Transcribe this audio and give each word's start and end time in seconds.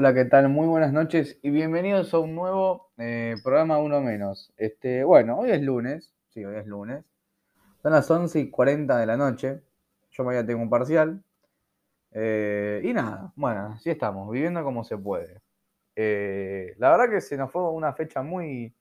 Hola, 0.00 0.14
¿qué 0.14 0.26
tal? 0.26 0.48
Muy 0.48 0.68
buenas 0.68 0.92
noches 0.92 1.40
y 1.42 1.50
bienvenidos 1.50 2.14
a 2.14 2.20
un 2.20 2.36
nuevo 2.36 2.92
eh, 2.98 3.34
programa 3.42 3.78
Uno 3.78 4.00
Menos. 4.00 4.52
Este, 4.56 5.02
bueno, 5.02 5.40
hoy 5.40 5.50
es 5.50 5.60
lunes, 5.60 6.14
sí, 6.28 6.44
hoy 6.44 6.54
es 6.54 6.68
lunes. 6.68 7.04
Son 7.82 7.90
las 7.90 8.08
11 8.08 8.38
y 8.38 8.48
40 8.48 8.96
de 8.96 9.06
la 9.06 9.16
noche. 9.16 9.60
Yo 10.12 10.22
mañana 10.22 10.46
tengo 10.46 10.62
un 10.62 10.70
parcial. 10.70 11.20
Eh, 12.12 12.80
y 12.84 12.92
nada, 12.92 13.32
bueno, 13.34 13.72
así 13.74 13.90
estamos, 13.90 14.30
viviendo 14.30 14.62
como 14.62 14.84
se 14.84 14.96
puede. 14.96 15.42
Eh, 15.96 16.76
la 16.78 16.90
verdad 16.92 17.10
que 17.10 17.20
se 17.20 17.36
nos 17.36 17.50
fue 17.50 17.68
una 17.68 17.92
fecha 17.92 18.22
muy. 18.22 18.72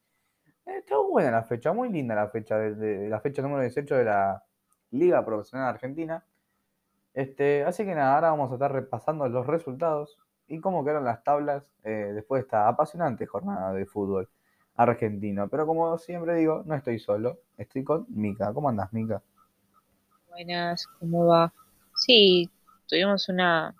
estuvo 0.67 1.09
buena 1.09 1.31
la 1.31 1.43
fecha, 1.45 1.73
muy 1.73 1.89
linda 1.89 2.13
la 2.13 2.29
fecha, 2.29 2.59
de, 2.59 3.09
la 3.09 3.19
fecha 3.21 3.41
número 3.41 3.63
18 3.63 3.95
de 3.95 4.03
la 4.03 4.43
Liga 4.91 5.25
Profesional 5.25 5.67
Argentina. 5.67 6.23
Este, 7.15 7.63
así 7.63 7.85
que 7.85 7.95
nada, 7.95 8.13
ahora 8.13 8.29
vamos 8.29 8.51
a 8.51 8.53
estar 8.53 8.71
repasando 8.71 9.27
los 9.27 9.47
resultados 9.47 10.19
y 10.47 10.59
cómo 10.59 10.83
quedaron 10.83 11.03
las 11.05 11.23
tablas 11.23 11.63
eh, 11.83 12.11
después 12.13 12.41
de 12.41 12.45
esta 12.45 12.67
apasionante 12.67 13.25
jornada 13.25 13.73
de 13.73 13.85
fútbol 13.85 14.29
argentino. 14.75 15.47
Pero 15.49 15.65
como 15.65 15.97
siempre 15.97 16.35
digo, 16.35 16.63
no 16.65 16.75
estoy 16.75 16.99
solo, 16.99 17.39
estoy 17.57 17.83
con 17.83 18.05
Mica. 18.09 18.53
¿Cómo 18.53 18.69
andas, 18.69 18.93
Mica? 18.93 19.21
Buenas, 20.29 20.87
¿cómo 20.99 21.25
va? 21.25 21.51
Sí, 21.95 22.49
tuvimos 22.87 23.27
una 23.29 23.75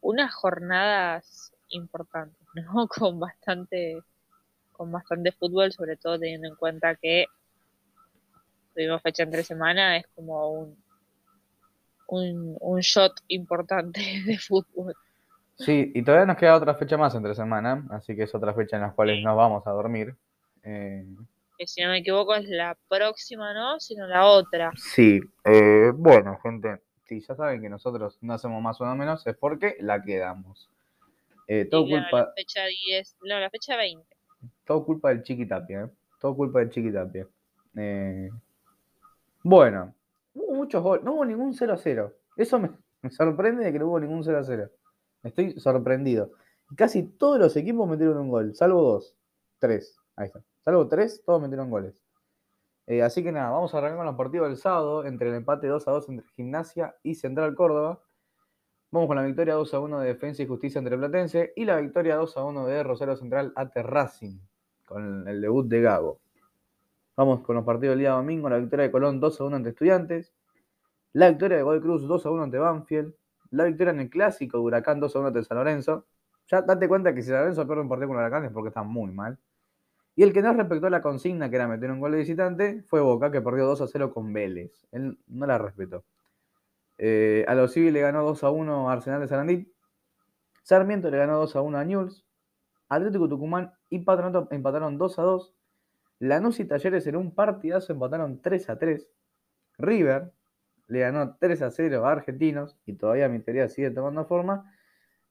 unas 0.00 0.34
jornadas 0.34 1.52
importantes, 1.70 2.46
¿no? 2.54 2.88
Con 2.88 3.18
bastante 3.18 4.02
con 4.72 4.92
bastante 4.92 5.32
fútbol, 5.32 5.72
sobre 5.72 5.96
todo 5.96 6.20
teniendo 6.20 6.46
en 6.46 6.54
cuenta 6.54 6.94
que 6.94 7.26
tuvimos 8.74 9.02
fecha 9.02 9.24
entre 9.24 9.42
semana, 9.42 9.96
es 9.96 10.06
como 10.14 10.72
un, 12.06 12.56
un 12.60 12.80
shot 12.80 13.12
importante 13.26 14.00
de 14.24 14.38
fútbol. 14.38 14.94
Sí, 15.58 15.90
y 15.94 16.02
todavía 16.02 16.26
nos 16.26 16.36
queda 16.36 16.56
otra 16.56 16.74
fecha 16.74 16.96
más 16.96 17.14
entre 17.14 17.34
semana, 17.34 17.84
así 17.90 18.14
que 18.14 18.22
es 18.22 18.34
otra 18.34 18.54
fecha 18.54 18.76
en 18.76 18.82
la 18.82 18.92
cual 18.92 19.22
no 19.22 19.34
vamos 19.34 19.66
a 19.66 19.70
dormir. 19.70 20.14
Eh, 20.62 21.04
que 21.58 21.66
si 21.66 21.82
no 21.82 21.88
me 21.88 21.98
equivoco 21.98 22.36
es 22.36 22.48
la 22.48 22.78
próxima, 22.88 23.52
¿no? 23.52 23.80
Sino 23.80 24.06
la 24.06 24.26
otra. 24.26 24.70
Sí, 24.76 25.20
eh, 25.44 25.90
bueno, 25.92 26.38
gente, 26.40 26.82
si 27.02 27.20
ya 27.20 27.34
saben 27.34 27.60
que 27.60 27.68
nosotros 27.68 28.16
no 28.20 28.34
hacemos 28.34 28.62
más 28.62 28.80
o 28.80 28.84
menos, 28.94 29.26
es 29.26 29.36
porque 29.36 29.76
la 29.80 30.00
quedamos. 30.00 30.70
Eh, 31.48 31.64
todo 31.64 31.86
culpa... 31.86 32.20
La 32.20 32.32
fecha 32.36 32.60
10, 32.64 33.16
no, 33.22 33.40
la 33.40 33.50
fecha 33.50 33.76
20. 33.76 34.06
Todo 34.64 34.84
culpa 34.84 35.08
del 35.08 35.24
Chiquitapia, 35.24 35.82
¿eh? 35.82 35.90
Todo 36.20 36.36
culpa 36.36 36.60
del 36.60 36.70
Chiquitapia. 36.70 37.26
Eh, 37.76 38.30
bueno, 39.42 39.94
hubo 40.34 40.54
muchos 40.54 40.80
goles, 40.80 41.04
no 41.04 41.14
hubo 41.14 41.24
ningún 41.24 41.54
0-0. 41.54 42.12
Eso 42.36 42.60
me, 42.60 42.70
me 43.02 43.10
sorprende 43.10 43.64
de 43.64 43.72
que 43.72 43.78
no 43.80 43.88
hubo 43.88 43.98
ningún 43.98 44.22
0-0. 44.22 44.70
Estoy 45.22 45.58
sorprendido. 45.58 46.32
Casi 46.76 47.02
todos 47.02 47.38
los 47.38 47.56
equipos 47.56 47.88
metieron 47.88 48.18
un 48.18 48.28
gol, 48.28 48.54
salvo 48.54 48.82
dos. 48.82 49.16
Tres. 49.58 49.98
Ahí 50.16 50.26
está. 50.26 50.42
Salvo 50.64 50.86
tres, 50.88 51.22
todos 51.24 51.40
metieron 51.40 51.70
goles. 51.70 52.02
Eh, 52.86 53.02
así 53.02 53.22
que 53.22 53.32
nada, 53.32 53.50
vamos 53.50 53.74
a 53.74 53.78
arrancar 53.78 53.98
con 53.98 54.06
los 54.06 54.16
partidos 54.16 54.48
del 54.48 54.56
sábado 54.56 55.04
entre 55.04 55.28
el 55.28 55.34
empate 55.34 55.66
2 55.66 55.86
a 55.88 55.90
2 55.90 56.08
entre 56.08 56.26
Gimnasia 56.28 56.96
y 57.02 57.16
Central 57.16 57.54
Córdoba. 57.54 58.00
Vamos 58.90 59.08
con 59.08 59.16
la 59.16 59.24
victoria 59.24 59.54
2 59.54 59.74
a 59.74 59.80
1 59.80 60.00
de 60.00 60.06
Defensa 60.06 60.42
y 60.42 60.46
Justicia 60.46 60.78
entre 60.78 60.96
Platense 60.96 61.52
y 61.54 61.66
la 61.66 61.76
victoria 61.76 62.16
2 62.16 62.36
a 62.38 62.44
1 62.44 62.66
de 62.66 62.82
Rosario 62.82 63.16
Central 63.16 63.52
ante 63.56 63.82
Racing 63.82 64.38
con 64.86 65.28
el 65.28 65.42
debut 65.42 65.68
de 65.68 65.82
Gago. 65.82 66.20
Vamos 67.14 67.40
con 67.40 67.56
los 67.56 67.64
partidos 67.66 67.92
del 67.92 67.98
día 67.98 68.12
domingo, 68.12 68.48
la 68.48 68.56
victoria 68.56 68.86
de 68.86 68.90
Colón 68.90 69.20
2 69.20 69.38
a 69.38 69.44
1 69.44 69.56
ante 69.56 69.68
Estudiantes, 69.68 70.32
la 71.12 71.28
victoria 71.28 71.58
de 71.58 71.64
Godoy 71.64 71.80
Cruz 71.80 72.08
2 72.08 72.24
a 72.24 72.30
1 72.30 72.42
ante 72.44 72.58
Banfield, 72.58 73.14
la 73.50 73.64
victoria 73.64 73.92
en 73.92 74.00
el 74.00 74.10
clásico 74.10 74.58
de 74.58 74.64
Huracán 74.64 75.00
2 75.00 75.14
a 75.14 75.18
1 75.18 75.28
ante 75.28 75.44
San 75.44 75.58
Lorenzo. 75.58 76.06
Ya 76.46 76.62
date 76.62 76.88
cuenta 76.88 77.14
que 77.14 77.22
si 77.22 77.28
San 77.28 77.40
Lorenzo 77.40 77.66
pierde 77.66 77.82
un 77.82 77.88
partido 77.88 78.08
con 78.08 78.16
Huracán 78.16 78.44
es 78.44 78.52
porque 78.52 78.68
está 78.68 78.82
muy 78.82 79.12
mal. 79.12 79.38
Y 80.16 80.24
el 80.24 80.32
que 80.32 80.42
no 80.42 80.52
respetó 80.52 80.90
la 80.90 81.00
consigna, 81.00 81.48
que 81.48 81.56
era 81.56 81.68
meter 81.68 81.90
un 81.92 82.00
gol 82.00 82.10
de 82.10 82.18
visitante, 82.18 82.82
fue 82.88 83.00
Boca, 83.00 83.30
que 83.30 83.40
perdió 83.40 83.66
2 83.66 83.82
a 83.82 83.86
0 83.86 84.12
con 84.12 84.32
Vélez. 84.32 84.84
Él 84.90 85.16
no 85.28 85.46
la 85.46 85.58
respetó. 85.58 86.04
Eh, 86.98 87.44
a 87.46 87.54
los 87.54 87.72
Civil 87.72 87.94
le 87.94 88.00
ganó 88.00 88.24
2 88.24 88.42
a 88.42 88.50
1 88.50 88.90
a 88.90 88.92
Arsenal 88.92 89.20
de 89.20 89.28
Sarandí. 89.28 89.72
Sarmiento 90.64 91.10
le 91.10 91.18
ganó 91.18 91.38
2 91.38 91.54
a 91.54 91.60
1 91.62 91.78
a 91.78 91.84
Newell's. 91.84 92.24
Atlético 92.88 93.28
Tucumán 93.28 93.72
y 93.90 94.00
Patronato 94.00 94.48
empataron 94.50 94.98
2 94.98 95.18
a 95.18 95.22
2. 95.22 95.54
Lanús 96.20 96.58
y 96.58 96.64
Talleres 96.64 97.06
en 97.06 97.14
un 97.14 97.34
partidazo 97.34 97.92
empataron 97.92 98.42
3 98.42 98.70
a 98.70 98.78
3. 98.78 99.08
River 99.78 100.32
le 100.88 101.00
ganó 101.00 101.36
3 101.36 101.62
a 101.62 101.70
0 101.70 102.06
a 102.06 102.12
Argentinos 102.12 102.76
y 102.86 102.94
todavía 102.94 103.28
mi 103.28 103.40
teoría 103.40 103.68
sigue 103.68 103.90
tomando 103.90 104.24
forma. 104.24 104.74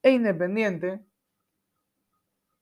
E 0.02 0.10
Independiente 0.10 1.00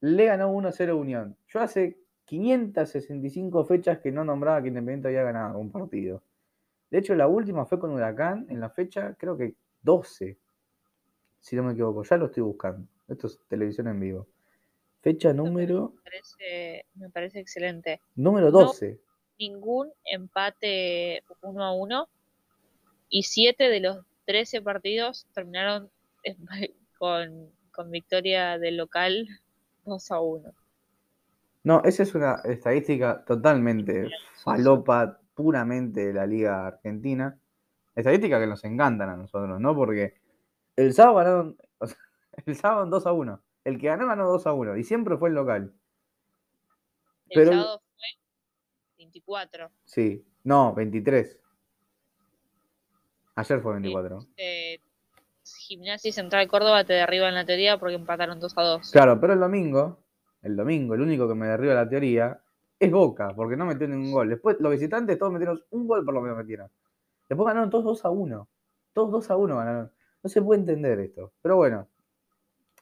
le 0.01 0.25
ganó 0.25 0.51
1 0.51 0.69
a 0.69 0.73
0 0.73 0.97
Unión. 0.97 1.37
Yo 1.49 1.61
hace 1.61 1.99
565 2.25 3.65
fechas 3.65 3.99
que 3.99 4.11
no 4.11 4.25
nombraba 4.25 4.63
que 4.63 4.69
Independiente 4.69 5.09
había 5.09 5.23
ganado 5.23 5.59
un 5.59 5.71
partido. 5.71 6.23
De 6.91 6.99
hecho, 6.99 7.15
la 7.15 7.29
última 7.29 7.67
fue 7.67 7.79
con 7.79 7.93
Huracán 7.93 8.47
en 8.49 8.61
la 8.61 8.71
fecha, 8.71 9.15
creo 9.19 9.37
que 9.37 9.55
12, 9.83 10.39
si 11.41 11.57
no 11.57 11.63
me 11.63 11.73
equivoco. 11.73 12.03
Ya 12.03 12.17
lo 12.17 12.27
estoy 12.27 12.43
buscando. 12.43 12.89
Esto 13.09 13.27
es 13.27 13.39
televisión 13.49 13.89
en 13.89 14.01
vivo. 14.01 14.27
Fecha 15.03 15.33
número. 15.33 15.95
Me 16.95 17.11
parece, 17.11 17.41
excelente. 17.41 18.01
Número 18.15 18.51
12. 18.51 18.99
ningún 19.39 19.93
empate 20.05 21.23
1 21.43 21.63
a 21.63 21.75
1 21.75 22.09
y 23.09 23.25
7 23.25 23.69
de 23.69 23.81
los 23.81 24.05
13 24.27 24.63
partidos 24.63 25.27
terminaron 25.33 25.91
con, 26.99 27.51
con 27.71 27.91
victoria 27.91 28.59
del 28.59 28.77
local 28.77 29.29
2 29.85 30.11
a 30.11 30.21
1. 30.21 30.55
No, 31.65 31.83
esa 31.85 32.03
es 32.05 32.15
una 32.15 32.41
estadística 32.45 33.25
totalmente 33.25 34.09
falopa, 34.45 35.19
puramente 35.35 36.07
de 36.07 36.13
la 36.13 36.27
Liga 36.27 36.67
Argentina. 36.67 37.39
Estadística 37.95 38.39
que 38.39 38.47
nos 38.47 38.63
encantan 38.65 39.09
a 39.09 39.17
nosotros, 39.17 39.61
¿no? 39.61 39.75
Porque 39.75 40.15
el 40.77 40.93
sábado 40.95 41.17
ganaron, 41.17 41.57
el 42.47 42.57
sábado 42.57 42.87
2 42.87 43.07
a 43.07 43.13
1. 43.13 43.43
El 43.65 43.81
que 43.81 43.89
ganó 43.89 44.07
ganó 44.07 44.29
2 44.29 44.47
a 44.47 44.53
1 44.53 44.77
y 44.77 44.85
siempre 44.85 45.17
fue 45.17 45.29
el 45.29 45.35
local. 45.35 45.75
El 47.31 47.49
sábado 47.49 47.83
fue 47.97 48.07
24. 48.99 49.71
Sí, 49.85 50.25
no, 50.45 50.73
23. 50.73 51.41
Ayer 53.37 53.61
fue 53.61 53.73
24. 53.73 54.27
Eh, 54.39 54.81
Gimnasia 55.45 56.09
y 56.09 56.13
Central 56.13 56.49
Córdoba 56.49 56.85
te 56.85 56.95
derriban 56.95 57.35
la 57.35 57.45
teoría 57.45 57.79
porque 57.79 57.95
empataron 57.95 58.41
2 58.41 58.53
a 58.57 58.63
2. 58.63 58.91
Claro, 58.91 59.21
pero 59.21 59.35
el 59.35 59.41
domingo, 59.41 59.99
el 60.43 60.57
domingo, 60.57 60.95
el 60.95 61.03
único 61.03 61.29
que 61.29 61.35
me 61.35 61.47
derriba 61.47 61.75
la 61.75 61.89
teoría 61.89 62.41
es 62.79 62.91
Boca, 62.91 63.35
porque 63.37 63.57
no 63.57 63.67
metió 63.67 63.87
ningún 63.87 64.11
gol. 64.11 64.29
Después 64.31 64.57
los 64.59 64.73
visitantes 64.73 65.19
todos 65.19 65.33
metieron 65.33 65.63
un 65.71 65.87
gol 65.87 66.05
por 66.05 66.15
lo 66.15 66.23
menos 66.23 66.39
metieron. 66.39 66.71
Después 67.29 67.47
ganaron 67.47 67.69
todos 67.69 67.85
2 67.85 68.05
a 68.07 68.11
1. 68.11 68.49
Todos 68.95 69.11
2 69.11 69.31
a 69.31 69.37
1 69.37 69.57
ganaron. 69.57 69.93
No 70.23 70.31
se 70.31 70.41
puede 70.41 70.61
entender 70.61 70.99
esto. 71.01 71.33
Pero 71.43 71.57
bueno, 71.57 71.89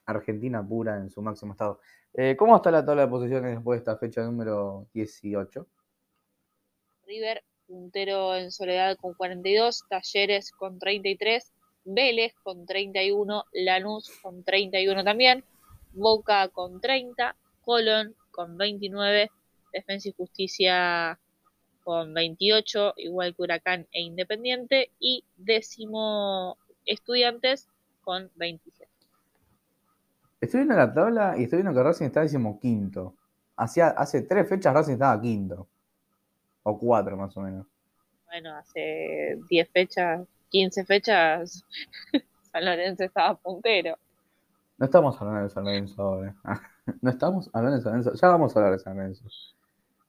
Argentina 0.05 0.65
pura 0.65 0.97
en 0.97 1.09
su 1.09 1.21
máximo 1.21 1.51
estado. 1.51 1.81
Eh, 2.13 2.35
¿Cómo 2.37 2.55
está 2.55 2.71
la 2.71 2.85
tabla 2.85 3.03
de 3.03 3.07
posiciones 3.09 3.55
después 3.55 3.77
de 3.77 3.79
esta 3.79 3.97
fecha 3.97 4.23
número 4.23 4.87
18? 4.93 5.67
River 7.05 7.43
puntero 7.67 8.35
en 8.35 8.51
Soledad 8.51 8.97
con 8.97 9.13
42, 9.13 9.85
Talleres 9.89 10.51
con 10.51 10.79
33, 10.79 11.51
Vélez 11.85 12.33
con 12.43 12.65
31, 12.65 13.45
Lanús 13.53 14.11
con 14.21 14.43
31 14.43 15.03
también, 15.03 15.43
Boca 15.93 16.47
con 16.49 16.81
30, 16.81 17.35
Colón 17.61 18.15
con 18.31 18.57
29, 18.57 19.31
Defensa 19.71 20.09
y 20.09 20.13
Justicia 20.13 21.19
con 21.83 22.13
28, 22.13 22.95
igual 22.97 23.35
que 23.35 23.43
Huracán 23.43 23.87
e 23.91 24.01
Independiente, 24.01 24.91
y 24.99 25.23
décimo 25.37 26.57
Estudiantes 26.85 27.67
con 28.01 28.31
27. 28.35 28.91
Estoy 30.41 30.59
viendo 30.61 30.75
la 30.75 30.93
tabla 30.93 31.35
y 31.37 31.43
estoy 31.43 31.57
viendo 31.61 31.73
que 31.73 31.83
Racing 31.83 32.05
está 32.05 32.21
décimo 32.21 32.59
quinto. 32.59 33.15
Hacía, 33.55 33.87
hace 33.89 34.21
tres 34.23 34.47
fechas 34.47 34.73
Racing 34.73 34.93
estaba 34.93 35.19
quinto. 35.21 35.67
O 36.67 36.79
cuatro 36.79 37.15
más 37.15 37.37
o 37.37 37.41
menos. 37.41 37.67
Bueno, 38.25 38.55
hace 38.55 39.39
10 39.49 39.69
fechas, 39.69 40.27
15 40.49 40.83
fechas, 40.83 41.63
San 42.51 42.65
Lorenzo 42.65 43.03
estaba 43.03 43.35
puntero. 43.35 43.97
No 44.77 44.85
estamos 44.85 45.21
hablando 45.21 45.43
de 45.43 45.49
San 45.49 45.63
Lorenzo 45.63 46.01
ahora. 46.01 46.35
no 47.01 47.09
estamos 47.09 47.49
hablando 47.53 47.77
de 47.77 47.83
San 47.83 47.91
Lorenzo. 47.91 48.13
Ya 48.13 48.27
vamos 48.29 48.55
a 48.55 48.59
hablar 48.59 48.73
de 48.73 48.79
San 48.79 48.97
Lorenzo. 48.97 49.25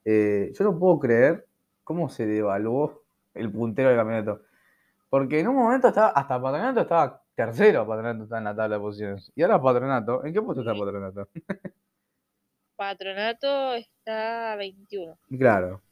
Eh, 0.04 0.50
yo 0.58 0.64
no 0.64 0.78
puedo 0.78 0.98
creer 0.98 1.46
cómo 1.84 2.08
se 2.08 2.26
devaluó 2.26 3.02
el 3.34 3.52
puntero 3.52 3.90
del 3.90 3.98
campeonato. 3.98 4.42
Porque 5.10 5.40
en 5.40 5.48
un 5.48 5.56
momento 5.56 5.88
estaba, 5.88 6.08
hasta 6.08 6.40
Patronato 6.40 6.80
estaba 6.80 7.22
tercero, 7.34 7.86
Patronato 7.86 8.24
está 8.24 8.38
en 8.38 8.44
la 8.44 8.56
tabla 8.56 8.76
de 8.76 8.80
posiciones. 8.80 9.30
Y 9.36 9.42
ahora 9.42 9.60
Patronato, 9.60 10.24
¿en 10.24 10.32
qué 10.32 10.40
puesto 10.40 10.62
está 10.62 10.72
Patronato? 10.72 11.28
Patronato 12.76 13.74
está 13.74 14.56
21. 14.56 15.16
Claro, 15.38 15.82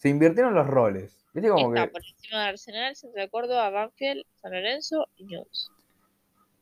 se 0.00 0.08
invirtieron 0.08 0.54
los 0.54 0.66
roles. 0.66 1.26
¿Viste 1.34 1.50
como 1.50 1.74
Está 1.74 1.92
por 1.92 2.02
encima 2.02 2.40
de 2.40 2.48
Arsenal, 2.48 2.96
Central 2.96 3.30
Córdoba, 3.30 3.68
Banfield, 3.68 4.24
San 4.36 4.52
Lorenzo 4.52 5.06
y 5.16 5.26
News. 5.26 5.70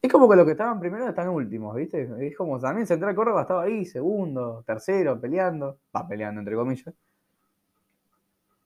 Es 0.02 0.10
como 0.10 0.28
que 0.28 0.34
los 0.34 0.44
que 0.44 0.52
estaban 0.52 0.80
primero 0.80 1.08
están 1.08 1.28
últimos, 1.28 1.74
¿viste? 1.76 2.08
Es 2.20 2.36
como 2.36 2.58
también 2.58 2.88
Central 2.88 3.14
Córdoba 3.14 3.42
estaba 3.42 3.62
ahí, 3.62 3.84
segundo, 3.84 4.64
tercero, 4.66 5.20
peleando. 5.20 5.78
Va 5.96 6.06
peleando, 6.08 6.40
entre 6.40 6.56
comillas. 6.56 6.92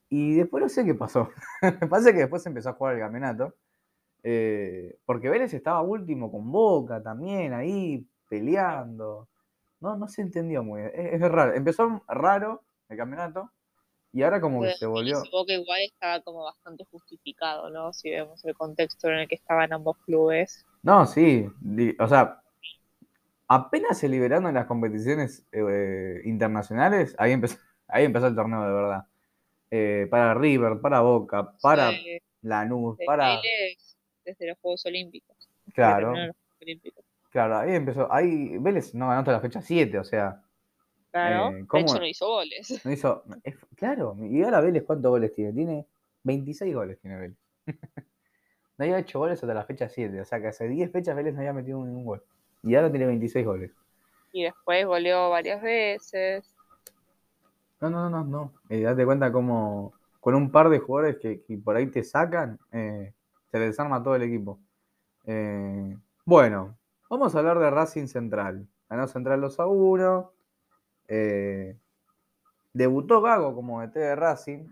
Y 0.09 0.37
después 0.37 0.63
no 0.63 0.69
sé 0.71 0.87
qué 0.87 0.95
pasó. 0.95 1.29
Me 1.63 1.87
parece 1.87 2.13
que 2.13 2.21
después 2.21 2.45
empezó 2.47 2.71
a 2.71 2.75
jugar 2.75 2.95
el 2.95 3.01
campeonato. 3.01 3.55
Eh, 4.23 4.97
porque 5.05 5.29
Vélez 5.29 5.53
estaba 5.53 5.83
último 5.83 6.33
con 6.33 6.51
Boca 6.51 7.03
también, 7.03 7.53
ahí 7.53 8.07
peleando. 8.27 9.29
No, 9.81 9.97
no 9.97 10.09
se 10.09 10.23
entendió 10.23 10.65
muy 10.65 10.81
bien. 10.81 10.93
Es, 10.95 11.21
es 11.21 11.31
raro. 11.31 11.53
Empezó 11.53 12.03
raro 12.09 12.63
el 12.89 12.97
campeonato. 12.97 13.51
Y 14.13 14.23
ahora 14.23 14.41
como 14.41 14.63
que 14.63 14.75
se 14.75 14.87
volvió. 14.87 15.21
Supongo 15.25 15.47
que 15.47 15.55
igual 15.55 15.81
estaba 15.83 16.21
como 16.21 16.45
bastante 16.45 16.85
justificado, 16.91 17.71
¿no? 17.71 17.93
Si 17.93 18.11
vemos 18.11 18.45
el 18.45 18.55
contexto 18.55 19.09
en 19.09 19.21
el 19.21 19.29
que 19.29 19.37
estaban 19.37 19.73
ambos 19.73 19.97
clubes. 20.05 20.67
No, 20.83 21.07
sí. 21.07 21.47
O 21.99 22.09
sea, 22.09 22.43
apenas 23.49 23.99
se 23.99 24.09
liberaron 24.09 24.49
en 24.49 24.55
las 24.55 24.67
competiciones 24.67 25.47
eh, 25.53 26.21
internacionales, 26.25 27.15
ahí 27.19 27.33
empezó, 27.33 27.59
ahí 27.89 28.05
empezó 28.05 28.27
el 28.27 28.35
torneo 28.35 28.65
de 28.65 28.73
verdad. 28.73 29.05
Eh, 29.71 30.07
para 30.11 30.35
River, 30.35 30.81
para 30.81 31.01
Boca, 31.01 31.53
para 31.63 31.93
Lanús, 32.43 32.99
para. 33.07 33.37
Vélez 33.37 33.97
desde 34.25 34.49
los 34.49 34.59
Juegos 34.59 34.85
Olímpicos. 34.87 35.37
Claro, 35.75 36.09
los 36.11 36.19
Juegos 36.19 36.37
Olímpicos. 36.61 37.05
claro, 37.31 37.59
ahí 37.59 37.75
empezó. 37.75 38.13
Ahí 38.13 38.59
Vélez 38.59 38.95
no 38.95 39.09
ganó 39.09 39.21
hasta 39.21 39.33
la 39.33 39.41
fecha 39.41 39.63
7, 39.63 39.99
o 39.99 40.05
sea, 40.05 40.43
Claro, 41.13 41.51
Eh, 41.51 41.67
de 41.71 41.81
hecho 41.81 41.99
no 41.99 42.07
hizo 42.07 42.27
goles. 42.27 42.81
no 42.85 42.91
hizo. 42.91 43.23
es- 43.45 43.57
claro, 43.77 44.17
y 44.21 44.43
ahora 44.43 44.61
Vélez, 44.61 44.83
¿cuántos 44.85 45.11
goles 45.11 45.33
tiene? 45.33 45.53
Tiene 45.53 45.87
26 46.25 46.75
goles, 46.75 46.99
tiene 47.01 47.19
Vélez. 47.19 47.39
no 48.79 48.85
había 48.85 48.99
hecho 48.99 49.19
goles 49.19 49.41
hasta 49.43 49.55
la 49.55 49.65
fecha 49.65 49.89
7, 49.89 50.21
o 50.21 50.25
sea 50.25 50.41
que 50.41 50.49
hace 50.49 50.67
10 50.69 50.91
fechas 50.91 51.15
Vélez 51.15 51.35
no 51.35 51.41
había 51.41 51.53
metido 51.53 51.85
ningún 51.85 52.05
gol. 52.05 52.23
Y 52.63 52.75
ahora 52.75 52.91
tiene 52.91 53.07
26 53.07 53.45
goles. 53.45 53.71
Y 54.33 54.45
después 54.45 54.87
goleó 54.87 55.29
varias 55.31 55.61
veces. 55.61 56.57
No, 57.81 57.91
no, 57.91 58.09
no, 58.09 58.25
no. 58.25 58.25
no. 58.25 58.53
Eh, 58.71 58.81
date 58.81 59.05
cuenta 59.05 59.31
cómo 59.31 59.93
con 60.21 60.35
un 60.35 60.51
par 60.51 60.69
de 60.71 60.79
jugadores 60.79 61.19
que, 61.19 61.43
que 61.43 61.59
por 61.59 61.77
ahí 61.77 61.89
te 61.89 62.05
sacan, 62.05 62.59
eh, 62.71 63.13
se 63.51 63.59
le 63.59 63.67
desarma 63.67 64.03
todo 64.03 64.15
el 64.15 64.23
equipo. 64.23 64.61
Eh, 65.27 65.97
bueno, 66.25 66.79
vamos 67.11 67.35
a 67.35 67.39
hablar 67.41 67.59
de 67.59 67.71
Racing 67.71 68.07
Central. 68.07 68.67
Ganó 68.89 69.07
Central 69.09 69.41
2 69.41 69.59
a 69.59 69.67
1. 69.67 70.33
Eh, 71.15 71.77
debutó 72.73 73.21
Gago 73.21 73.55
como 73.55 73.83
DT 73.83 73.99
de 74.01 74.17
Racing. 74.17 74.67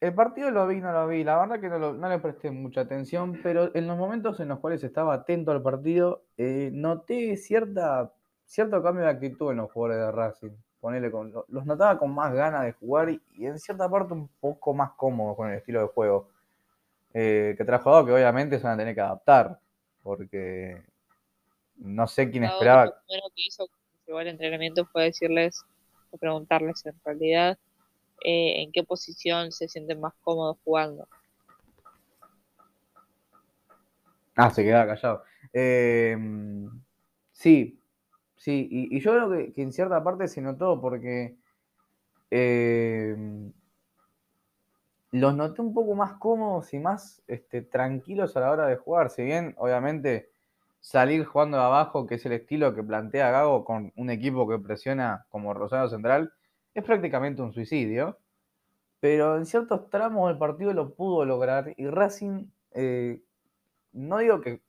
El 0.00 0.14
partido 0.14 0.50
lo 0.50 0.66
vi, 0.66 0.80
no 0.80 0.92
lo 0.92 1.08
vi. 1.08 1.24
La 1.24 1.38
verdad 1.38 1.58
que 1.60 1.68
no, 1.68 1.78
lo- 1.78 1.94
no 1.94 2.08
le 2.08 2.18
presté 2.18 2.50
mucha 2.50 2.82
atención, 2.82 3.40
pero 3.42 3.74
en 3.74 3.86
los 3.86 3.96
momentos 3.98 4.38
en 4.40 4.48
los 4.48 4.58
cuales 4.60 4.84
estaba 4.84 5.14
atento 5.14 5.50
al 5.50 5.62
partido, 5.62 6.22
eh, 6.36 6.70
noté 6.72 7.36
cierta, 7.36 8.12
cierto 8.44 8.80
cambio 8.82 9.04
de 9.04 9.10
actitud 9.10 9.50
en 9.50 9.56
los 9.56 9.72
jugadores 9.72 10.04
de 10.06 10.12
Racing. 10.12 10.50
Con, 10.80 11.32
lo- 11.32 11.44
los 11.48 11.66
notaba 11.66 11.98
con 11.98 12.14
más 12.14 12.32
ganas 12.32 12.62
de 12.64 12.72
jugar 12.72 13.10
y, 13.10 13.20
y 13.34 13.46
en 13.46 13.58
cierta 13.58 13.88
parte 13.90 14.12
un 14.12 14.28
poco 14.40 14.72
más 14.74 14.92
cómodos 14.92 15.36
con 15.36 15.48
el 15.50 15.56
estilo 15.56 15.80
de 15.80 15.88
juego 15.88 16.28
eh, 17.14 17.54
que 17.58 17.64
trajo 17.64 17.90
Gago, 17.90 18.06
que 18.06 18.12
obviamente 18.12 18.58
se 18.58 18.64
van 18.64 18.74
a 18.74 18.76
tener 18.78 18.94
que 18.94 19.00
adaptar, 19.00 19.58
porque 20.04 20.80
no 21.78 22.06
sé 22.06 22.30
quién 22.30 22.44
esperaba. 22.44 22.84
Lo 22.86 22.94
primero 23.06 23.26
que 23.34 23.42
hizo 23.46 23.66
llegó 24.08 24.18
al 24.18 24.28
entrenamiento 24.28 24.86
fue 24.86 25.04
decirles, 25.04 25.64
o 26.10 26.16
preguntarles 26.16 26.84
en 26.86 26.94
realidad, 27.04 27.58
eh, 28.24 28.62
en 28.62 28.72
qué 28.72 28.82
posición 28.82 29.52
se 29.52 29.68
sienten 29.68 30.00
más 30.00 30.14
cómodos 30.22 30.56
jugando. 30.64 31.06
Ah, 34.34 34.50
se 34.50 34.64
quedaba 34.64 34.86
callado. 34.86 35.22
Eh, 35.52 36.16
sí, 37.32 37.80
sí, 38.36 38.68
y, 38.70 39.00
yo 39.00 39.12
creo 39.12 39.52
que, 39.52 39.62
en 39.62 39.72
cierta 39.72 40.02
parte 40.02 40.26
se 40.26 40.40
notó 40.40 40.80
porque 40.80 41.36
eh, 42.30 43.16
los 45.10 45.34
noté 45.34 45.60
un 45.60 45.74
poco 45.74 45.94
más 45.94 46.14
cómodos 46.14 46.72
y 46.72 46.78
más 46.78 47.22
este, 47.26 47.62
tranquilos 47.62 48.36
a 48.36 48.40
la 48.40 48.50
hora 48.52 48.66
de 48.66 48.76
jugar. 48.76 49.10
Si 49.10 49.22
bien, 49.22 49.54
obviamente, 49.58 50.30
salir 50.80 51.24
jugando 51.24 51.56
de 51.56 51.64
abajo, 51.64 52.06
que 52.06 52.16
es 52.16 52.26
el 52.26 52.32
estilo 52.32 52.74
que 52.74 52.82
plantea 52.82 53.30
Gago 53.30 53.64
con 53.64 53.92
un 53.96 54.10
equipo 54.10 54.48
que 54.48 54.58
presiona 54.58 55.26
como 55.28 55.54
Rosario 55.54 55.88
Central, 55.88 56.32
es 56.74 56.84
prácticamente 56.84 57.42
un 57.42 57.52
suicidio. 57.52 58.18
Pero 59.00 59.36
en 59.36 59.46
ciertos 59.46 59.90
tramos 59.90 60.28
del 60.28 60.38
partido 60.38 60.72
lo 60.72 60.94
pudo 60.94 61.24
lograr 61.24 61.72
y 61.76 61.86
Racing, 61.86 62.46
eh, 62.72 63.22
no 63.92 64.18
digo 64.18 64.40
que 64.40 64.60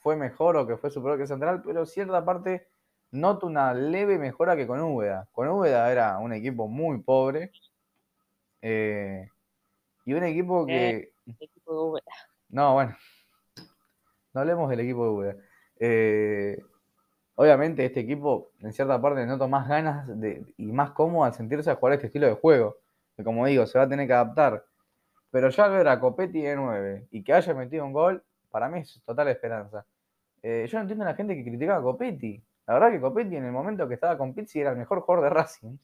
fue 0.00 0.16
mejor 0.16 0.56
o 0.56 0.66
que 0.66 0.76
fue 0.76 0.90
superior 0.90 1.18
que 1.18 1.26
Central, 1.26 1.62
pero 1.64 1.86
cierta 1.86 2.24
parte 2.24 2.68
noto 3.10 3.46
una 3.46 3.72
leve 3.72 4.18
mejora 4.18 4.56
que 4.56 4.66
con 4.66 4.80
Úbeda. 4.80 5.28
Con 5.32 5.48
Úbeda 5.48 5.90
era 5.90 6.18
un 6.18 6.32
equipo 6.32 6.68
muy 6.68 6.98
pobre 6.98 7.50
eh, 8.60 9.28
y 10.04 10.12
un 10.12 10.24
equipo 10.24 10.66
que... 10.66 11.12
El 11.26 11.36
equipo 11.40 11.72
de 11.72 11.78
Úbeda. 11.78 12.12
No, 12.50 12.74
bueno, 12.74 12.96
no 14.34 14.40
hablemos 14.40 14.68
del 14.70 14.80
equipo 14.80 15.04
de 15.04 15.10
Úbeda. 15.10 15.36
Eh, 15.80 16.62
obviamente 17.36 17.84
este 17.84 18.00
equipo 18.00 18.50
en 18.60 18.72
cierta 18.72 19.00
parte 19.00 19.24
noto 19.26 19.48
más 19.48 19.68
ganas 19.68 20.06
de, 20.20 20.44
y 20.56 20.72
más 20.72 20.90
cómodo 20.90 21.24
al 21.24 21.34
sentirse 21.34 21.70
a 21.70 21.76
jugar 21.76 21.94
este 21.94 22.06
estilo 22.06 22.26
de 22.26 22.34
juego. 22.34 22.76
Que 23.16 23.24
como 23.24 23.46
digo, 23.46 23.66
se 23.66 23.78
va 23.78 23.84
a 23.84 23.88
tener 23.88 24.06
que 24.06 24.12
adaptar. 24.12 24.64
Pero 25.30 25.50
ya 25.50 25.64
al 25.64 25.72
ver 25.72 25.88
a 25.88 26.00
Copetti 26.00 26.40
de 26.42 26.56
9 26.56 27.08
y 27.10 27.22
que 27.22 27.32
haya 27.32 27.54
metido 27.54 27.84
un 27.84 27.92
gol, 27.92 28.22
para 28.50 28.68
mí 28.68 28.80
es 28.80 29.02
total 29.04 29.28
esperanza. 29.28 29.84
Eh, 30.42 30.66
yo 30.68 30.78
no 30.78 30.82
entiendo 30.82 31.04
a 31.04 31.08
la 31.08 31.14
gente 31.14 31.34
que 31.36 31.44
criticaba 31.44 31.78
a 31.78 31.82
Copetti. 31.82 32.42
La 32.66 32.74
verdad 32.74 32.90
que 32.90 33.00
Copetti 33.00 33.36
en 33.36 33.44
el 33.44 33.52
momento 33.52 33.88
que 33.88 33.94
estaba 33.94 34.16
con 34.16 34.34
Pizzi 34.34 34.60
era 34.60 34.70
el 34.70 34.76
mejor 34.76 35.00
jugador 35.00 35.24
de 35.24 35.30
Racing. 35.30 35.76